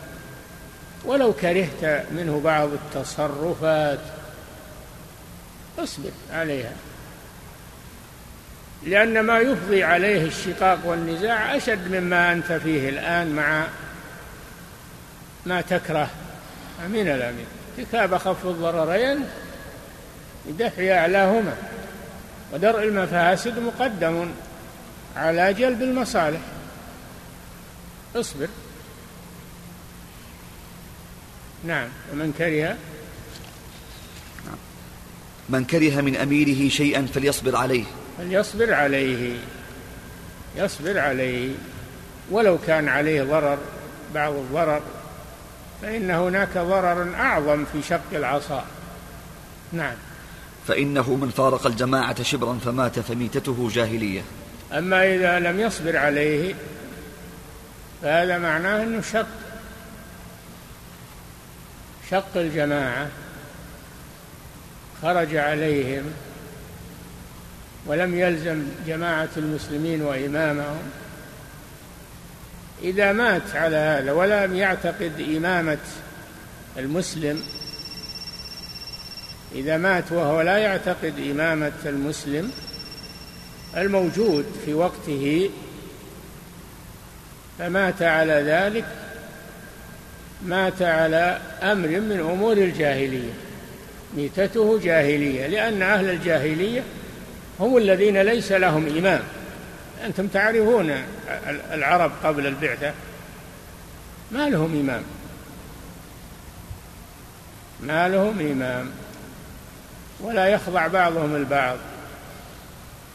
[1.04, 4.00] ولو كرهت منه بعض التصرفات
[5.78, 6.72] أصبر عليها.
[8.86, 13.66] لأن ما يفضي عليه الشقاق والنزاع أشد مما أنت فيه الآن مع
[15.46, 16.10] ما تكره.
[16.88, 17.46] من الأمير
[17.78, 19.24] ارتكاب خف الضررين
[20.46, 21.56] بدفع أعلاهما
[22.52, 24.30] ودرء المفاسد مقدم
[25.16, 26.40] على جلب المصالح.
[28.16, 28.48] اصبر.
[31.64, 32.76] نعم ومن كره؟
[35.48, 37.84] من كره من أميره شيئا فليصبر عليه.
[38.18, 39.36] فليصبر عليه.
[40.56, 41.50] يصبر عليه.
[42.30, 43.58] ولو كان عليه ضرر
[44.14, 44.82] بعض الضرر
[45.82, 48.64] فإن هناك ضرر أعظم في شق العصا.
[49.72, 49.94] نعم.
[50.68, 54.22] فإنه من فارق الجماعة شبرا فمات فميتته جاهلية.
[54.72, 56.54] أما إذا لم يصبر عليه
[58.02, 59.26] فهذا معناه أنه شق.
[62.10, 63.08] شق الجماعة.
[65.02, 66.04] خرج عليهم.
[67.86, 70.90] ولم يلزم جماعة المسلمين وإمامهم.
[72.82, 75.78] إذا مات على هذا ولم يعتقد إمامة
[76.78, 77.42] المسلم
[79.54, 82.52] إذا مات وهو لا يعتقد إمامة المسلم
[83.76, 85.50] الموجود في وقته
[87.58, 88.84] فمات على ذلك
[90.44, 93.32] مات على أمر من أمور الجاهلية
[94.16, 96.82] ميتته جاهلية لأن أهل الجاهلية
[97.60, 99.20] هم الذين ليس لهم إمام.
[100.04, 101.02] أنتم تعرفون
[101.72, 102.92] العرب قبل البعثة؟
[104.30, 105.02] ما لهم إمام.
[107.80, 108.90] ما لهم إمام.
[110.20, 111.76] ولا يخضع بعضهم البعض.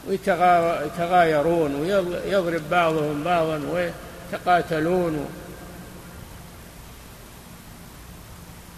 [0.08, 3.90] ويتغايرون ويضرب بعضهم بعضا
[4.32, 5.28] ويتقاتلون.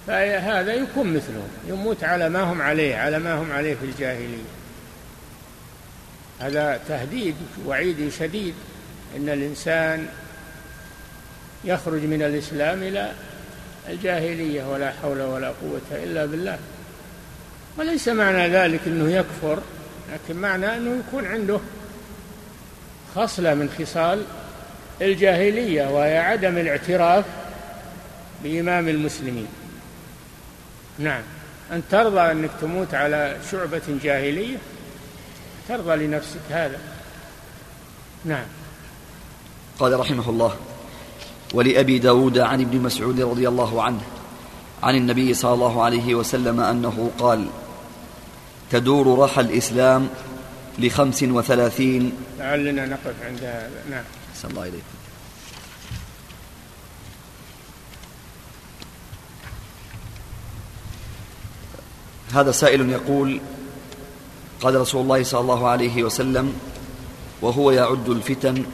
[0.07, 1.49] فهذا يكون مثلهم.
[1.69, 4.64] يموت على ما هم عليه على ما هم عليه في الجاهلية.
[6.41, 7.35] هذا تهديد
[7.67, 8.55] وعيد شديد
[9.17, 10.09] إن الإنسان
[11.65, 13.13] يخرج من الإسلام إلى
[13.89, 16.59] الجاهلية ولا حول ولا قوة إلا بالله.
[17.79, 19.59] وليس معنى ذلك إنه يكفر
[20.13, 21.61] لكن معنى أنه يكون عنده
[23.15, 24.23] خصلة من خصال
[25.03, 27.25] الجاهلية وهي عدم الاعتراف
[28.45, 29.49] بإمام المسلمين.
[30.99, 31.23] نعم.
[31.73, 34.57] أن ترضى أنك تموت على شعبة جاهلية
[35.69, 36.79] ترضى لنفسك هذا.
[38.25, 38.47] نعم.
[39.79, 40.57] قال رحمه الله
[41.55, 44.01] ولأبي داود عن ابن مسعود رضي الله عنه
[44.83, 47.47] عن النبي صلى الله عليه وسلم أنه قال
[48.71, 50.09] تدور رحى الإسلام
[50.79, 52.13] لخمس وثلاثين.
[52.39, 53.83] لعلنا نقف عند هذا.
[53.91, 54.05] نعم.
[54.37, 54.95] صلى الله عليكم
[62.35, 63.41] هذا سائل يقول
[64.61, 66.55] قال رسول الله صلى الله عليه وسلم
[67.43, 68.65] وهو يعد الفتن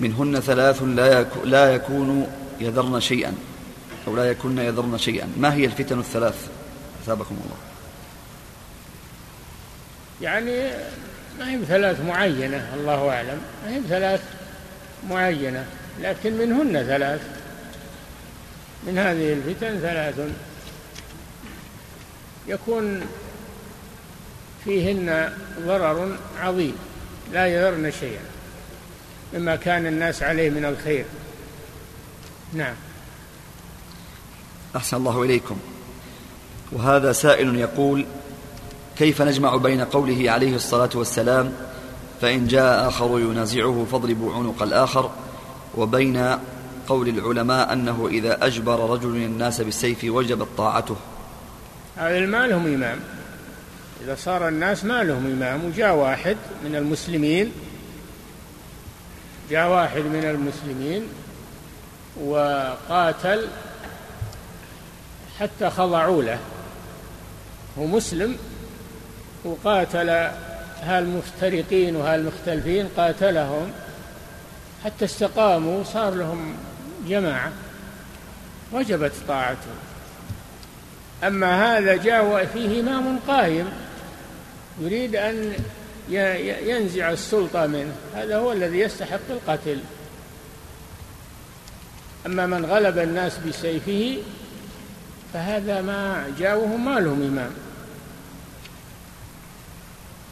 [0.00, 2.26] منهن ثلاث لا لا يكون
[2.60, 3.34] يذرن شيئا
[4.06, 5.28] أو لا يكن يذرن شيئا.
[5.36, 6.48] ما هي الفتن الثلاث؟
[7.02, 7.56] أثابكم الله.
[10.20, 10.70] يعني
[11.38, 13.40] ما هي ثلاث معينة الله أعلم.
[13.64, 14.22] ما هي ثلاث
[15.08, 15.66] معينة
[16.00, 17.20] لكن منهن ثلاث.
[18.86, 20.30] من هذه الفتن ثلاث.
[22.48, 23.00] يكون
[24.64, 25.32] فيهن
[25.66, 26.74] ضرر عظيم
[27.32, 28.22] لا يذرن شيئا
[29.34, 31.04] مما كان الناس عليه من الخير.
[32.52, 32.74] نعم.
[34.76, 35.56] أحسن الله إليكم.
[36.72, 38.06] وهذا سائل يقول
[38.98, 41.52] كيف نجمع بين قوله عليه الصلاة والسلام
[42.20, 45.10] فإن جاء آخر ينازعه فاضربوا عنق الآخر
[45.74, 46.38] وبين
[46.88, 50.96] قول العلماء أنه إذا أجبر رجل الناس بالسيف وجبت طاعته؟
[51.96, 53.00] هذا المال هم إمام.
[54.04, 57.52] إذا صار الناس ما لهم إمام وجاء واحد من المسلمين
[59.50, 61.08] جاء واحد من المسلمين
[62.20, 63.46] وقاتل
[65.40, 66.38] حتى خضعوا له.
[67.78, 68.36] هو مسلم
[69.44, 70.30] وقاتل
[70.82, 73.72] هالمفترقين وهالمختلفين قاتلهم
[74.84, 76.54] حتى استقاموا صار لهم
[77.08, 77.52] جماعة
[78.72, 79.74] وجبت طاعته.
[81.24, 83.83] أما هذا جاء فيه إمام قائم.
[84.80, 85.52] يريد أن
[86.66, 87.92] ينزع السلطة منه.
[88.14, 89.78] هذا هو الذي يستحق القتل.
[92.26, 94.18] أما من غلب الناس بسيفه
[95.32, 97.50] فهذا ما جاءوهم ما لهم إمام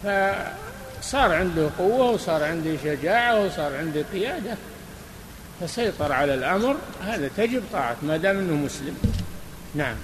[0.02, 4.56] فصار عنده قوة وصار عنده شجاعة وصار عنده قيادة.
[5.60, 6.76] فسيطر على الأمر.
[7.04, 8.96] هذا تجب طاعته ما دام أنه مسلم.
[9.74, 9.96] نعم.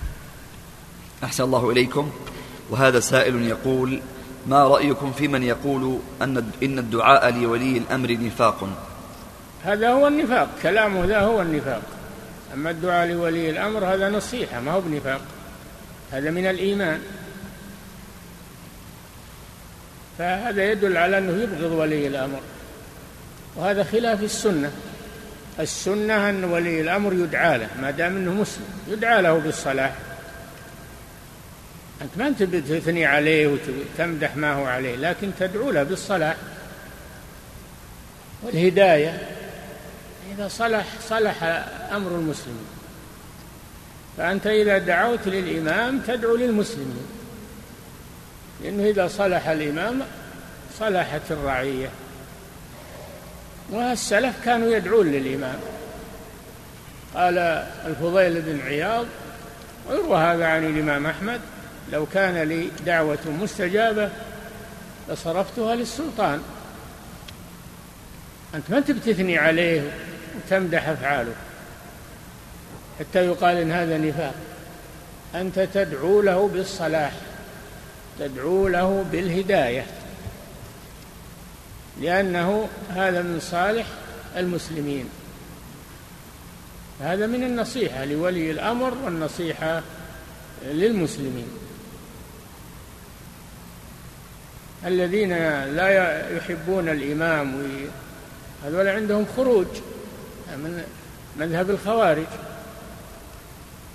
[1.24, 2.12] أحسن الله إليكم.
[2.70, 4.01] وهذا سائل يقول
[4.47, 8.68] ما رأيكم في من يقول أن إن الدعاء لولي الأمر نفاق؟
[9.64, 11.82] هذا هو النفاق كلامه ذا هو النفاق.
[12.55, 15.20] أما الدعاء لولي الأمر هذا نصيحة ما هو بنفاق.
[16.12, 17.01] هذا من الإيمان.
[20.18, 22.41] فهذا يدل على أنه يبغض ولي الأمر.
[23.57, 24.72] وهذا خلاف السنة.
[25.61, 29.93] السنة أن ولي الأمر يدعى له ما دام أنه مسلم يدعى له بالصلاح.
[32.03, 36.36] أنت ما أنت بتثني عليه وتمدح ما هو عليه لكن تدعو له بالصلاح
[38.42, 39.28] والهداية.
[40.34, 41.42] إذا صلح صلح
[41.92, 42.66] أمر المسلمين.
[44.16, 47.07] فأنت إذا دعوت للإمام تدعو للمسلمين.
[48.62, 50.03] لأنه إذا صلح الإمام
[50.78, 51.88] صلحت الرعية.
[53.70, 55.59] والسلف كانوا يدعون للإمام.
[57.14, 57.38] قال
[57.86, 59.07] الفضيل بن عياض
[59.90, 61.40] ويروى هذا عن الإمام أحمد.
[61.93, 64.11] لو كان لي دعوة مستجابة
[65.09, 66.43] لصرفتها للسلطان.
[68.55, 69.93] أنت ما أنت بتثني عليه
[70.36, 71.32] وتمدح أفعاله.
[72.99, 74.34] حتى يقال إن هذا نفاق.
[75.34, 77.12] أنت تدعو له بالصلاح
[78.18, 79.86] تدعو له بالهداية.
[82.01, 83.86] لأنه هذا من صالح
[84.36, 85.09] المسلمين.
[87.01, 89.82] هذا من النصيحة لولي الأمر والنصيحة
[90.66, 91.49] للمسلمين.
[94.87, 95.33] الذين
[95.76, 97.62] لا يحبون الإمام
[98.64, 99.66] هذول عندهم خروج
[100.57, 100.83] من
[101.39, 102.26] مذهب الخوارج.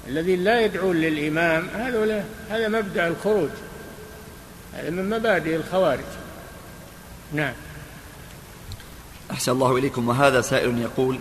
[0.07, 3.49] الذين لا يدعون للإمام هذول هذا مبدأ الخروج
[4.73, 6.05] هذا من مبادئ الخوارج.
[7.33, 7.53] نعم.
[9.31, 10.09] أحسن الله إليكم.
[10.09, 11.19] وهذا سائل يقول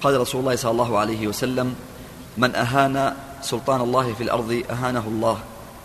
[0.00, 1.74] قال رسول الله صلى الله عليه وسلم
[2.36, 5.40] من أهان سلطان الله في الأرض أهانه الله.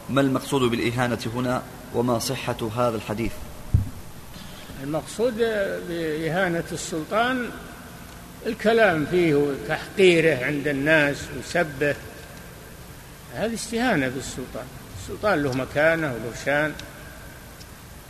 [0.09, 1.61] ما المقصود بالإهانة هنا؟
[1.93, 3.31] وما صحة هذا الحديث؟
[4.83, 5.37] المقصود
[5.89, 7.49] بإهانة السلطان
[8.45, 11.95] الكلام فيه وتحقيره عند الناس وسبه.
[13.33, 14.65] هذه استهانة بالسلطان.
[15.01, 16.73] السلطان له مكانة وله شان.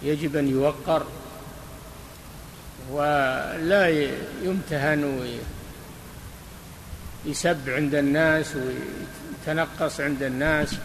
[0.01, 1.05] يجب أن يوقر
[2.91, 4.07] ولا
[4.43, 5.38] يمتهن
[7.25, 10.75] يسب عند الناس ويتنقص عند الناس.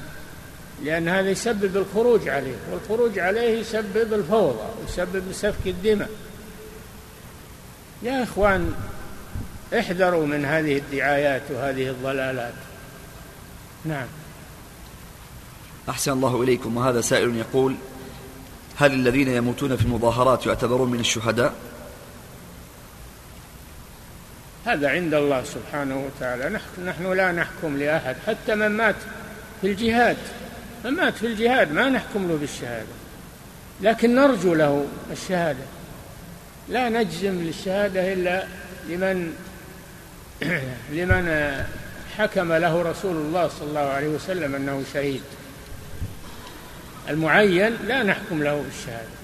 [0.84, 6.10] لأن هذا يسبب الخروج عليه والخروج عليه يسبب الفوضى ويسبب سفك الدماء.
[8.02, 8.74] يا إخوان
[9.78, 12.54] احذروا من هذه الدعايات وهذه الضلالات.
[13.84, 14.06] نعم.
[15.88, 16.76] أحسن الله إليكم.
[16.76, 17.74] وهذا سائل يقول
[18.76, 21.54] هل الذين يموتون في المظاهرات يعتبرون من الشهداء؟
[24.66, 26.60] هذا عند الله سبحانه وتعالى.
[26.86, 28.94] نحن لا نحكم لأحد حتى من مات
[29.60, 30.16] في الجهاد.
[30.84, 32.86] من مات في الجهاد ما نحكم له بالشهادة.
[33.80, 35.64] لكن نرجو له الشهادة.
[36.68, 38.44] لا نجزم للشهادة إلا
[38.88, 39.32] لمن
[40.92, 41.54] لمن
[42.18, 45.22] حكم له رسول الله صلى الله عليه وسلم أنه شهيد.
[47.08, 49.18] المعين لا نحكم له بالشهادة.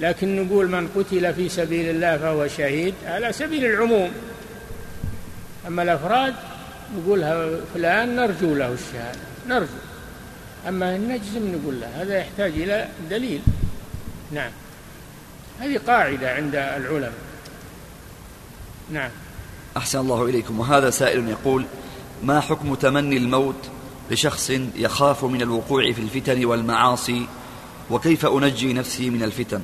[0.00, 4.10] لكن نقول من قتل في سبيل الله فهو شهيد على سبيل العموم.
[5.66, 6.34] أما الأفراد
[6.96, 7.20] نقول
[7.74, 9.20] فلان نرجو له الشهادة.
[9.48, 9.91] نرجو.
[10.68, 13.42] أما نجزم نقول له هذا يحتاج إلى دليل.
[14.32, 14.50] نعم.
[15.60, 17.12] هذه قاعدة عند العلماء.
[18.90, 19.10] نعم.
[19.76, 20.60] أحسن الله إليكم.
[20.60, 21.66] وهذا سائل يقول
[22.22, 23.68] ما حكم تمني الموت
[24.10, 27.26] لشخص يخاف من الوقوع في الفتن والمعاصي؟
[27.90, 29.60] وكيف أنجي نفسي من الفتن؟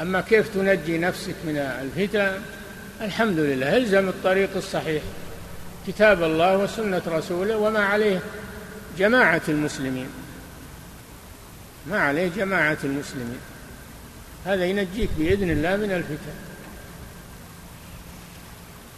[0.00, 2.32] أما كيف تنجي نفسك من الفتن؟
[3.00, 3.76] الحمد لله.
[3.76, 5.02] الزم الطريق الصحيح.
[5.86, 8.20] كتاب الله وسنة رسوله وما عليه.
[9.00, 10.08] جماعة المسلمين.
[11.86, 13.40] ما عليه جماعة المسلمين.
[14.46, 16.36] هذا ينجيك بإذن الله من الفتن.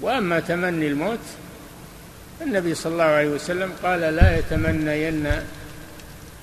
[0.00, 1.18] وأما تمني الموت
[2.40, 5.32] النبي صلى الله عليه وسلم قال لا يتمنين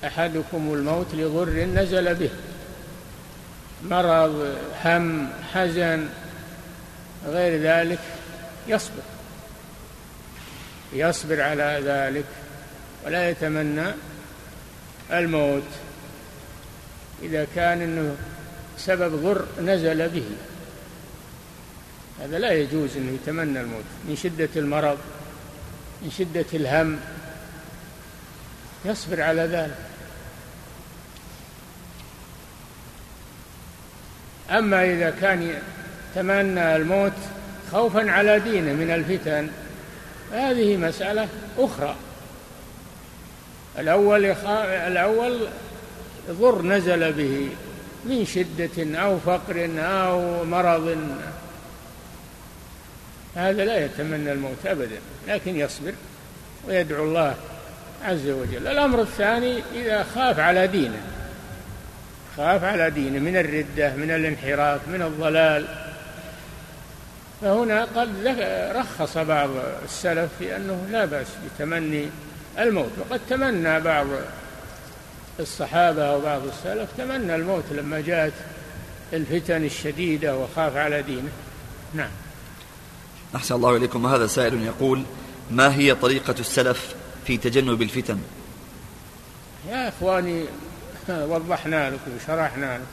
[0.04, 2.30] أحدكم الموت لضر نزل به.
[3.84, 6.08] مرض هم حزن
[7.26, 7.98] غير ذلك
[8.68, 9.02] يصبر.
[10.92, 12.24] يصبر على ذلك.
[13.06, 13.86] ولا يتمنى
[15.12, 15.62] الموت
[17.22, 18.16] إذا كان أنه
[18.78, 20.24] سبب ضر نزل به.
[22.20, 23.84] هذا لا يجوز أنه يتمنى الموت.
[24.08, 24.98] من شدة المرض
[26.02, 27.00] من شدة الهم
[28.84, 29.76] يصبر على ذلك.
[34.50, 35.62] أما إذا كان
[36.14, 37.12] تمنى الموت
[37.72, 39.50] خوفا على دينه من الفتن
[40.32, 41.28] هذه مسألة
[41.58, 41.96] أخرى.
[43.80, 44.24] الأول
[44.86, 45.38] الأول
[46.30, 47.48] ضر نزل به
[48.04, 50.96] من شدة أو فقر أو مرض.
[53.36, 55.92] هذا لا يتمنى الموت أبدا لكن يصبر
[56.68, 57.34] ويدعو الله
[58.04, 58.66] عز وجل.
[58.66, 61.00] الأمر الثاني إذا خاف على دينه
[62.36, 65.64] خاف على دينه من الردة من الانحراف من الضلال.
[67.40, 68.08] فهنا قد
[68.76, 69.50] رخص بعض
[69.84, 72.08] السلف في أنه لا بأس بتمني
[72.60, 72.90] الموت.
[72.98, 74.06] وقد تمنى بعض
[75.40, 78.32] الصحابة وبعض السلف تمنى الموت لما جاءت
[79.12, 81.30] الفتن الشديدة وخاف على دينه.
[81.94, 82.10] نعم.
[83.36, 84.06] أحسن الله إليكم.
[84.06, 85.02] هذا سائل يقول
[85.50, 86.94] ما هي طريقة السلف
[87.26, 88.18] في تجنب الفتن؟
[89.68, 90.44] يا إخواني
[91.08, 92.84] وضحنا لكم وشرحنا لكم.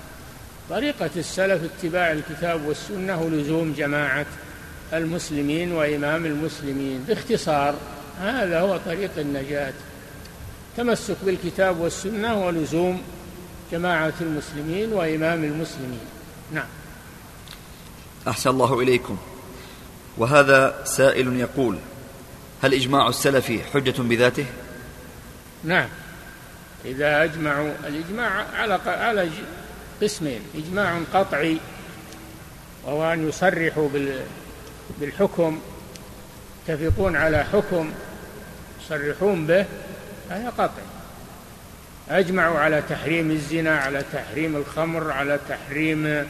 [0.69, 4.25] طريقة السلف اتباع الكتاب والسنة ولزوم جماعة
[4.93, 7.75] المسلمين وإمام المسلمين باختصار
[8.21, 9.73] هذا هو طريق النجاة.
[10.77, 13.01] تمسك بالكتاب والسنة ولزوم
[13.71, 16.07] جماعة المسلمين وإمام المسلمين.
[16.51, 16.67] نعم.
[18.27, 19.17] أحسن الله إليكم.
[20.17, 21.77] وهذا سائل يقول
[22.63, 24.45] هل إجماع السلف حجة بذاته؟
[25.63, 25.89] نعم.
[26.85, 29.29] إذا أجمعوا الإجماع على على
[30.01, 30.41] قسمين.
[30.55, 31.57] إجماع قطعي
[32.85, 33.89] وهو أن يصرحوا
[34.99, 35.59] بالحكم
[36.69, 37.91] يتفقون على حكم
[38.87, 39.65] يصرحون به
[40.29, 40.85] هذا قطعي
[42.09, 46.25] أجمعوا على تحريم الزنا على تحريم الخمر على تحريم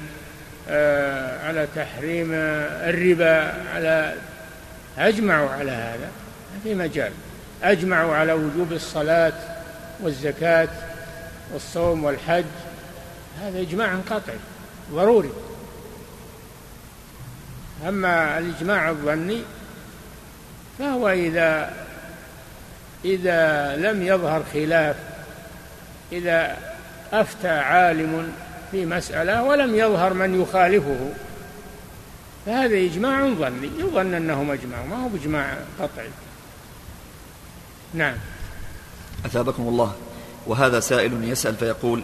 [0.69, 4.15] آه على تحريم الربا على
[4.97, 6.09] أجمعوا على هذا
[6.63, 7.11] في مجال.
[7.63, 9.33] أجمعوا على وجوب الصلاة
[9.99, 10.69] والزكاة
[11.53, 12.45] والصوم والحج
[13.41, 14.37] هذا إجماع قطعي
[14.91, 15.31] ضروري.
[17.87, 19.41] أما الإجماع الظني
[20.79, 21.86] فهو إذا
[23.05, 24.95] إذا لم يظهر خلاف
[26.11, 26.57] إذا
[27.13, 28.31] أفتى عالم
[28.71, 31.09] في مسألة ولم يظهر من يخالفه
[32.45, 36.09] فهذا إجماع ظني يظن أنهم أجمعوا ما هو بإجماع قطعي.
[37.93, 38.15] نعم.
[39.25, 39.95] أثابكم الله.
[40.47, 42.03] وهذا سائل يسأل فيقول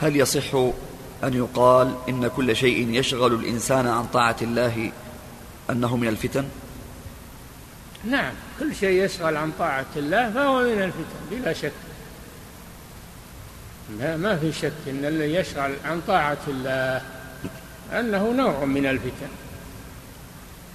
[0.00, 0.54] هل يصح
[1.24, 4.92] أن يقال إن كل شيء يشغل الإنسان عن طاعة الله
[5.70, 6.44] أنه من الفتن؟
[8.04, 11.72] نعم كل شيء يشغل عن طاعة الله فهو من الفتن بلا شك.
[14.00, 17.02] ما في شك إن الذي يشغل عن طاعة الله
[17.92, 19.28] أنه نوع من الفتن.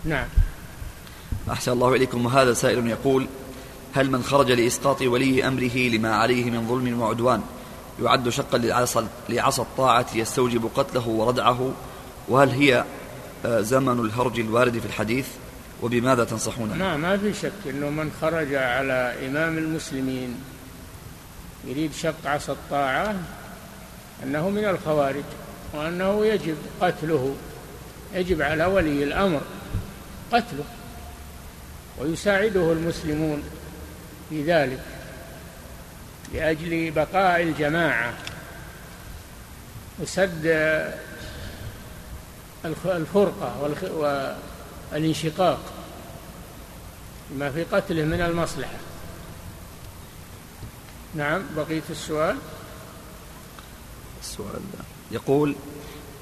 [0.05, 0.27] نعم.
[1.51, 2.25] أحسن الله إليكم.
[2.25, 3.27] وهذا سائل يقول
[3.95, 7.41] هل من خرج لإسقاط ولي أمره لما عليه من ظلم وعدوان
[8.01, 8.57] يعد شقا
[9.29, 11.71] لعصا الطاعة يستوجب قتله وردعه؟
[12.27, 12.83] وهل هي
[13.45, 15.27] آه، زمن الهرج الوارد في الحديث؟
[15.81, 20.41] وبماذا تنصحون ما ما في شك إنه من خرج على إمام المسلمين
[21.65, 23.15] يريد شق عصا الطاعة
[24.23, 25.23] أنه من الخوارج
[25.73, 27.35] وأنه يجب قتله
[28.13, 29.41] يجب على ولي الأمر
[30.31, 30.63] قتله
[31.97, 33.43] ويساعده المسلمون
[34.29, 34.79] في ذلك
[36.33, 38.13] لأجل بقاء الجماعة
[39.99, 40.45] وسد
[42.65, 43.61] الفرقة
[44.93, 45.59] والانشقاق
[47.37, 48.77] ما في قتله من المصلحة.
[51.15, 52.37] نعم بقية السؤال.
[54.21, 54.61] السؤال
[55.11, 55.55] يقول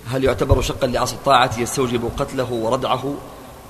[0.07, 3.17] هل يعتبر شقا لعصا الطاعة يستوجب قتله وردعه؟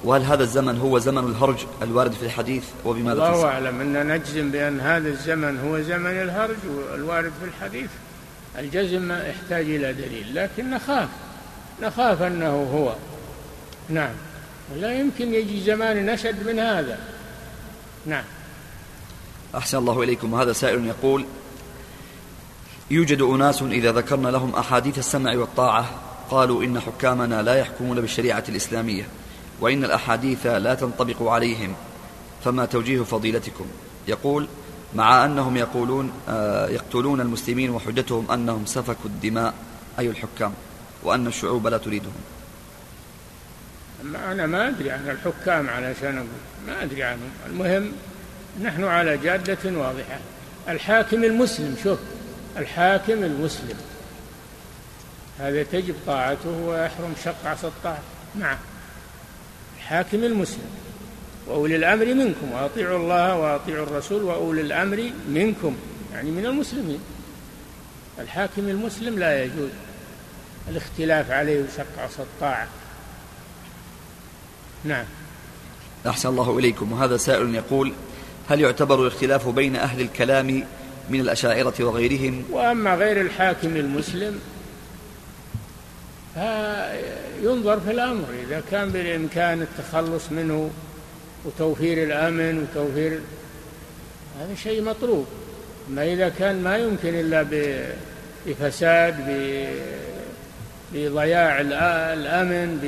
[0.03, 4.79] وهل هذا الزمن هو زمن الهرج الوارد في الحديث؟ وبماذا الله أعلم أن نجزم بأن
[4.79, 6.57] هذا الزمن هو زمن الهرج
[6.93, 7.89] الوارد في الحديث.
[8.57, 11.09] الجزم يحتاج إلى دليل لكن نخاف.
[11.81, 12.95] نخاف أنه هو.
[13.89, 14.13] نعم.
[14.78, 16.99] لا يمكن يجي زمان نشد من هذا.
[18.05, 18.24] نعم.
[19.55, 20.34] أحسن الله إليكم.
[20.34, 21.26] وهذا سائل يقول
[22.91, 25.89] يوجد أناس إذا ذكرنا لهم أحاديث السمع والطاعة
[26.30, 29.07] قالوا إن حكامنا لا يحكمون بالشريعة الإسلامية
[29.59, 31.76] وإن الأحاديث لا تنطبق عليهم
[32.43, 33.66] فما توجيه فضيلتكم؟
[34.07, 34.47] يقول
[34.95, 39.53] مع أنهم يقولون آه، يقتلون المسلمين وحجتهم أنهم سفكوا الدماء
[39.99, 40.53] أي الحكام
[41.03, 42.13] وأن الشعوب لا تريدهم.
[44.13, 46.27] أنا ما أدري عن الحكام علشان أقول.
[46.67, 47.29] ما أدري عنهم.
[47.47, 47.91] المهم
[48.63, 50.19] نحن على جادة واضحة.
[50.69, 51.99] الحاكم المسلم شوف.
[52.57, 53.77] الحاكم المسلم.
[55.39, 58.01] هذا تجب طاعته ويحرم شق عصا الطاعة.
[58.35, 58.57] نعم.
[59.77, 60.69] الحاكم المسلم.
[61.47, 62.51] وأولي الأمر منكم.
[62.51, 65.77] وأطيعوا الله وأطيعوا الرسول وأولي الأمر منكم.
[66.13, 66.99] يعني من المسلمين.
[68.19, 69.69] الحاكم المسلم لا يجوز
[70.69, 72.67] الاختلاف عليه وشق عصا الطاعة.
[74.86, 75.05] نعم.
[76.07, 76.91] أحسن الله إليكم.
[76.91, 77.93] وهذا سائل يقول
[78.49, 80.63] هل يعتبر الاختلاف بين أهل الكلام
[81.09, 84.39] من الأشاعرة وغيرهم؟ وأما غير الحاكم المسلم
[87.43, 88.25] ينظر في الأمر.
[88.47, 90.69] إذا كان بالإمكان التخلص منه
[91.45, 93.19] وتوفير الأمن وتوفير
[94.39, 95.25] هذا شيء مطلوب.
[95.89, 97.45] أما إذا كان ما يمكن إلا
[98.45, 99.15] بفساد
[100.93, 101.61] بضياع
[102.13, 102.79] الأمن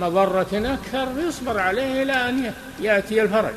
[0.00, 3.54] بمضرة أكثر يصبر عليه إلى أن يأتي الفرج.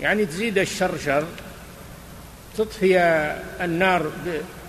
[0.00, 1.24] يعني تزيد الشر شر
[2.56, 2.98] تطفي
[3.60, 4.10] النار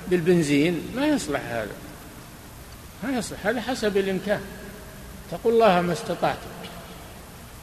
[0.08, 1.76] بالبنزين ما يصلح هذا.
[3.04, 4.42] ما يصلح هذا حسب الإمكان.
[5.30, 6.50] اتقوا الله ما استطعتم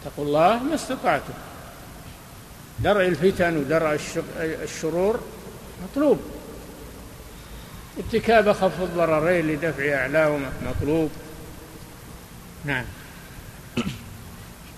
[0.02, 1.34] اتقوا الله ما استطعتم
[2.78, 3.98] درء الفتن ودرء
[4.38, 5.20] الشرور
[5.84, 6.20] مطلوب.
[7.98, 11.10] ارتكاب خف الضررين لدفع أعلاهما مطلوب.
[12.64, 12.84] نعم.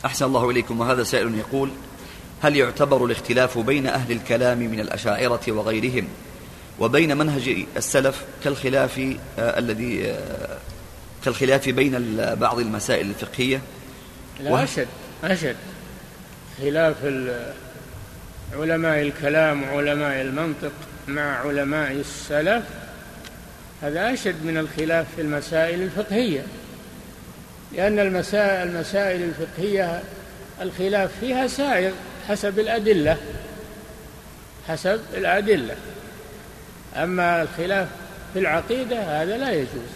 [0.04, 1.70] أحسن الله إليكم وهذا سائل يقول
[2.42, 6.08] هل يعتبر الاختلاف بين أهل الكلام من الأشاعرة وغيرهم
[6.80, 10.58] وبين منهج السلف كالخلاف آه الذي آه
[11.24, 13.60] كالخلاف بين بعض المسائل الفقهية؟
[14.40, 14.88] لا أشد
[15.24, 15.56] أشد.
[16.58, 16.96] خلاف
[18.52, 20.72] علماء الكلام وعلماء المنطق
[21.08, 22.64] مع علماء السلف
[23.82, 26.46] هذا أشد من الخلاف في المسائل الفقهية.
[27.72, 30.02] لأن المسائل المسائل الفقهية
[30.62, 31.92] الخلاف فيها سائر
[32.28, 33.16] حسب الأدلة
[34.68, 35.76] حسب الأدلة.
[36.96, 37.88] أما الخلاف
[38.32, 39.90] في العقيدة هذا لا يجوز.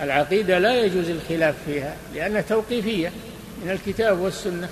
[0.00, 3.12] العقيدة لا يجوز الخلاف فيها لأنها توقيفية
[3.64, 4.68] من الكتاب والسنة.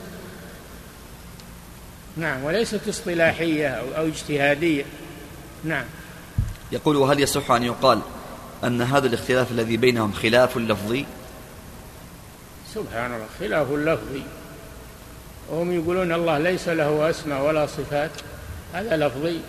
[2.16, 4.84] نعم وليست اصطلاحية أو اجتهادية.
[5.64, 5.84] نعم.
[6.72, 8.00] يقول وهل يصح أن يقال
[8.64, 11.06] أن هذا الاختلاف الذي بينهم خلاف لفظي؟
[12.76, 14.22] سبحان الله خلاف لفظي
[15.50, 18.10] وهم يقولون الله ليس له أسماء ولا صفات.
[18.74, 19.40] هذا لفظي.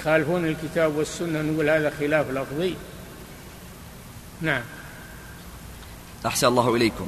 [0.00, 2.74] يخالفون الكتاب والسنة نقول هذا خلاف لفظي.
[4.40, 4.62] نعم.
[6.26, 7.06] أحسن الله إليكم.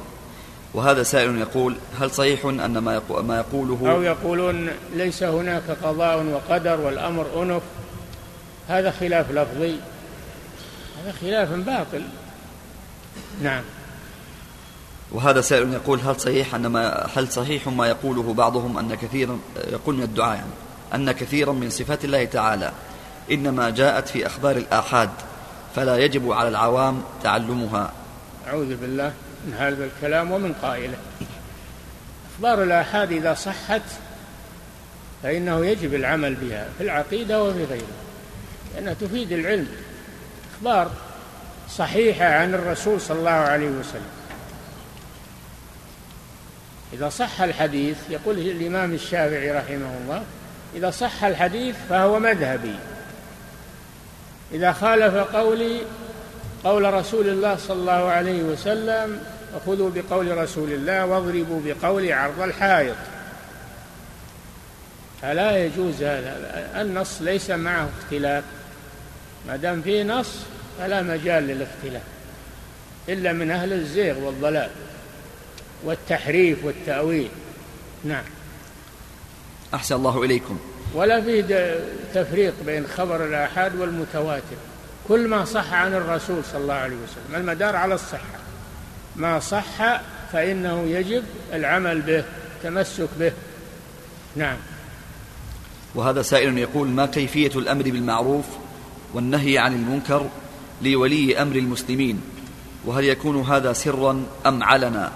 [0.73, 6.81] وهذا سائل يقول هل صحيح أن ما ما يقوله؟ أو يقولون ليس هناك قضاء وقدر
[6.81, 7.63] والأمر أنف.
[8.67, 9.75] هذا خلاف لفظي.
[11.03, 12.03] هذا خلاف باطل.
[13.41, 13.63] نعم.
[15.11, 19.95] وهذا سائل يقول هل صحيح أن ما هل صحيح ما يقوله بعضهم أن كثيرا يقول
[19.95, 20.49] من الدعاء يعني
[20.95, 22.71] أن كثيرا من صفات الله تعالى
[23.31, 25.09] إنما جاءت في أخبار الآحاد
[25.75, 27.91] فلا يجب على العوام تعلمها.
[28.47, 29.13] أعوذ بالله
[29.47, 30.97] من هذا الكلام ومن قائله.
[32.35, 33.81] أخبار الآحاد إذا صحت
[35.23, 37.99] فإنه يجب العمل بها في العقيدة وفي غيرها
[38.75, 39.67] لأنها تفيد العلم.
[40.55, 40.91] أخبار
[41.69, 44.18] صحيحة عن الرسول صلى الله عليه وسلم.
[46.93, 50.23] إذا صح الحديث يقول الإمام الشافعي رحمه الله
[50.75, 52.75] إذا صح الحديث فهو مذهبي.
[54.51, 55.81] إذا خالف قولي
[56.63, 59.23] قول رسول الله صلى الله عليه وسلم
[59.53, 62.95] فخذوا بقول رسول الله واضربوا بقول عرض الحائط.
[65.21, 66.71] فلا يجوز هذا.
[66.81, 68.43] النص ليس معه اختلاف.
[69.47, 70.35] ما دام فيه نص
[70.79, 72.03] فلا مجال للاختلاف.
[73.09, 74.69] إلا من أهل الزيغ والضلال.
[75.83, 77.29] والتحريف والتأويل.
[78.05, 78.23] نعم.
[79.73, 80.59] أحسن الله إليكم.
[80.93, 81.75] ولا فيه
[82.13, 84.57] تفريق بين خبر الآحاد والمتواتر.
[85.07, 87.35] كل ما صح عن الرسول صلى الله عليه وسلم.
[87.35, 88.39] المدار على الصحة.
[89.15, 90.01] ما صح
[90.33, 91.23] فإنه يجب
[91.53, 92.23] العمل به
[92.63, 93.31] تمسك به.
[94.35, 94.57] نعم.
[95.95, 98.45] وهذا سائل يقول ما كيفية الأمر بالمعروف
[99.13, 100.29] والنهي عن المنكر
[100.81, 102.21] لولي أمر المسلمين؟
[102.85, 105.11] وهل يكون هذا سرا أم علنا؟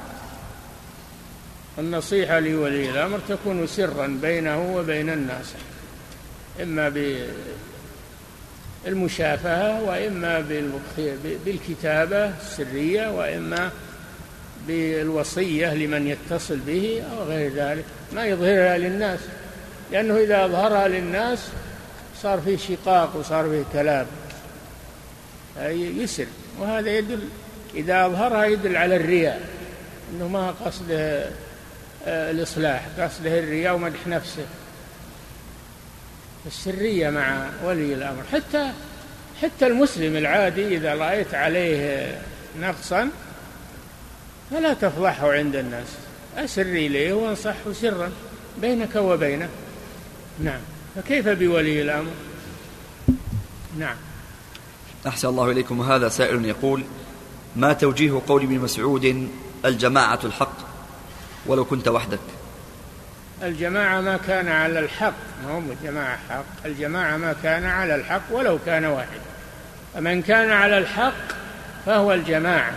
[1.79, 5.53] النصيحة لولي الأمر تكون سرا بينه وبين الناس
[6.61, 6.93] إما
[8.85, 10.39] بالمشافهة وإما
[11.45, 13.71] بالكتابة السرية وإما
[14.67, 17.85] بالوصية لمن يتصل به أو غير ذلك.
[18.13, 19.19] ما يظهرها للناس
[19.91, 21.47] لأنه إذا أظهرها للناس
[22.21, 24.05] صار فيه شقاق وصار فيه كلام.
[25.71, 26.25] يسر
[26.59, 27.19] وهذا يدل
[27.75, 29.49] إذا أظهرها يدل على الرياء
[30.11, 31.29] أنه ما قصده
[32.07, 34.45] الإصلاح قصده الرياء ومدح نفسه.
[36.45, 38.23] السرية مع ولي الأمر.
[38.31, 38.71] حتى
[39.41, 42.21] حتى المسلم العادي إذا رأيت عليه
[42.59, 43.09] نقصا
[44.51, 45.87] فلا تفضحه عند الناس.
[46.37, 48.11] أسر إليه وانصحه سرا
[48.61, 49.49] بينك وبينه.
[50.39, 50.59] نعم.
[50.95, 52.11] فكيف بولي الأمر؟
[53.77, 53.95] نعم.
[55.07, 55.81] أحسن الله إليكم.
[55.81, 56.83] هذا سائل يقول
[57.55, 59.29] ما توجيه قول ابن مسعود
[59.65, 60.72] الجماعة الحق؟
[61.45, 62.19] ولو كنت وحدك.
[63.43, 65.13] الجماعة ما كان على الحق
[65.45, 66.65] ما هم الجماعة حق.
[66.65, 69.19] الجماعة ما كان على الحق ولو كان واحد
[69.93, 71.13] فمن كان على الحق
[71.85, 72.73] فهو الجماعة.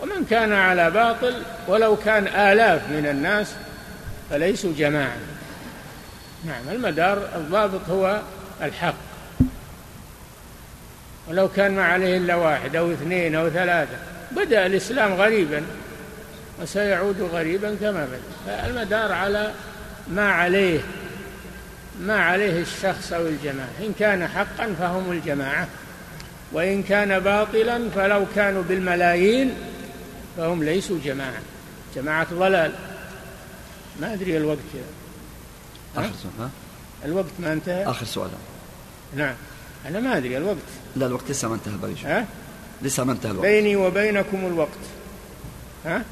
[0.00, 3.54] ومن كان على باطل ولو كان آلاف من الناس
[4.30, 5.16] فليسوا جماعة.
[6.44, 8.20] نعم المدار الضابط هو
[8.62, 8.94] الحق.
[11.28, 13.96] ولو كان ما عليه إلا واحد أو اثنين أو ثلاثة
[14.30, 15.62] بدأ الإسلام غريبا.
[16.62, 18.20] وسيعود غريبا كما بدأ.
[18.46, 19.52] فالمدار على
[20.10, 20.80] ما عليه
[22.00, 23.68] ما عليه الشخص أو الجماعة.
[23.80, 25.68] إن كان حقا فهم الجماعة
[26.52, 29.54] وإن كان باطلا فلو كانوا بالملايين
[30.36, 31.42] فهم ليسوا جماعة.
[31.96, 32.72] جماعة ضلال.
[34.00, 34.58] ما أدري الوقت
[35.96, 36.50] آخر سؤال ها؟
[37.04, 38.30] الوقت ما انتهى؟ آخر سؤال.
[39.16, 39.34] نعم.
[39.88, 40.56] أنا ما أدري الوقت.
[40.96, 42.26] لا الوقت لسه ما انتهى بقى ها؟
[42.82, 43.46] لسه ما انتهى الوقت.
[43.46, 44.68] بيني وبينكم الوقت.
[45.86, 46.02] ها؟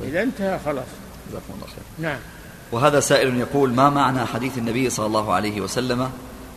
[0.00, 0.86] إذا انتهى خلاص.
[1.30, 1.84] جزاكم الله خير.
[1.98, 2.18] نعم.
[2.72, 6.10] وهذا سائل يقول ما معنى حديث النبي صلى الله عليه وسلم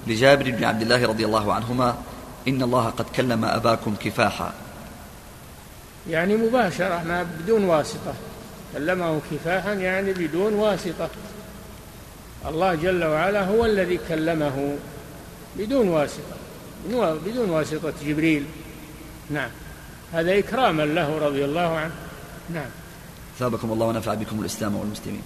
[0.08, 1.98] لجابر بن عبد الله رضي الله عنهما
[2.48, 4.54] إن الله قد كلم أباكم كفاحا؟
[6.10, 8.14] يعني مباشرة ما بدون واسطة.
[8.74, 11.10] كلمه كفاحا يعني بدون واسطة.
[12.48, 14.76] الله جل وعلا هو الذي كلمه
[15.58, 16.36] بدون واسطة.
[17.26, 18.46] بدون واسطة جبريل.
[19.30, 19.50] نعم.
[20.14, 21.94] هذا إكراما له رضي الله عنه.
[22.50, 22.70] نعم.
[23.42, 25.22] ثابكم الله ونفع بكم الإسلام والمسلمين.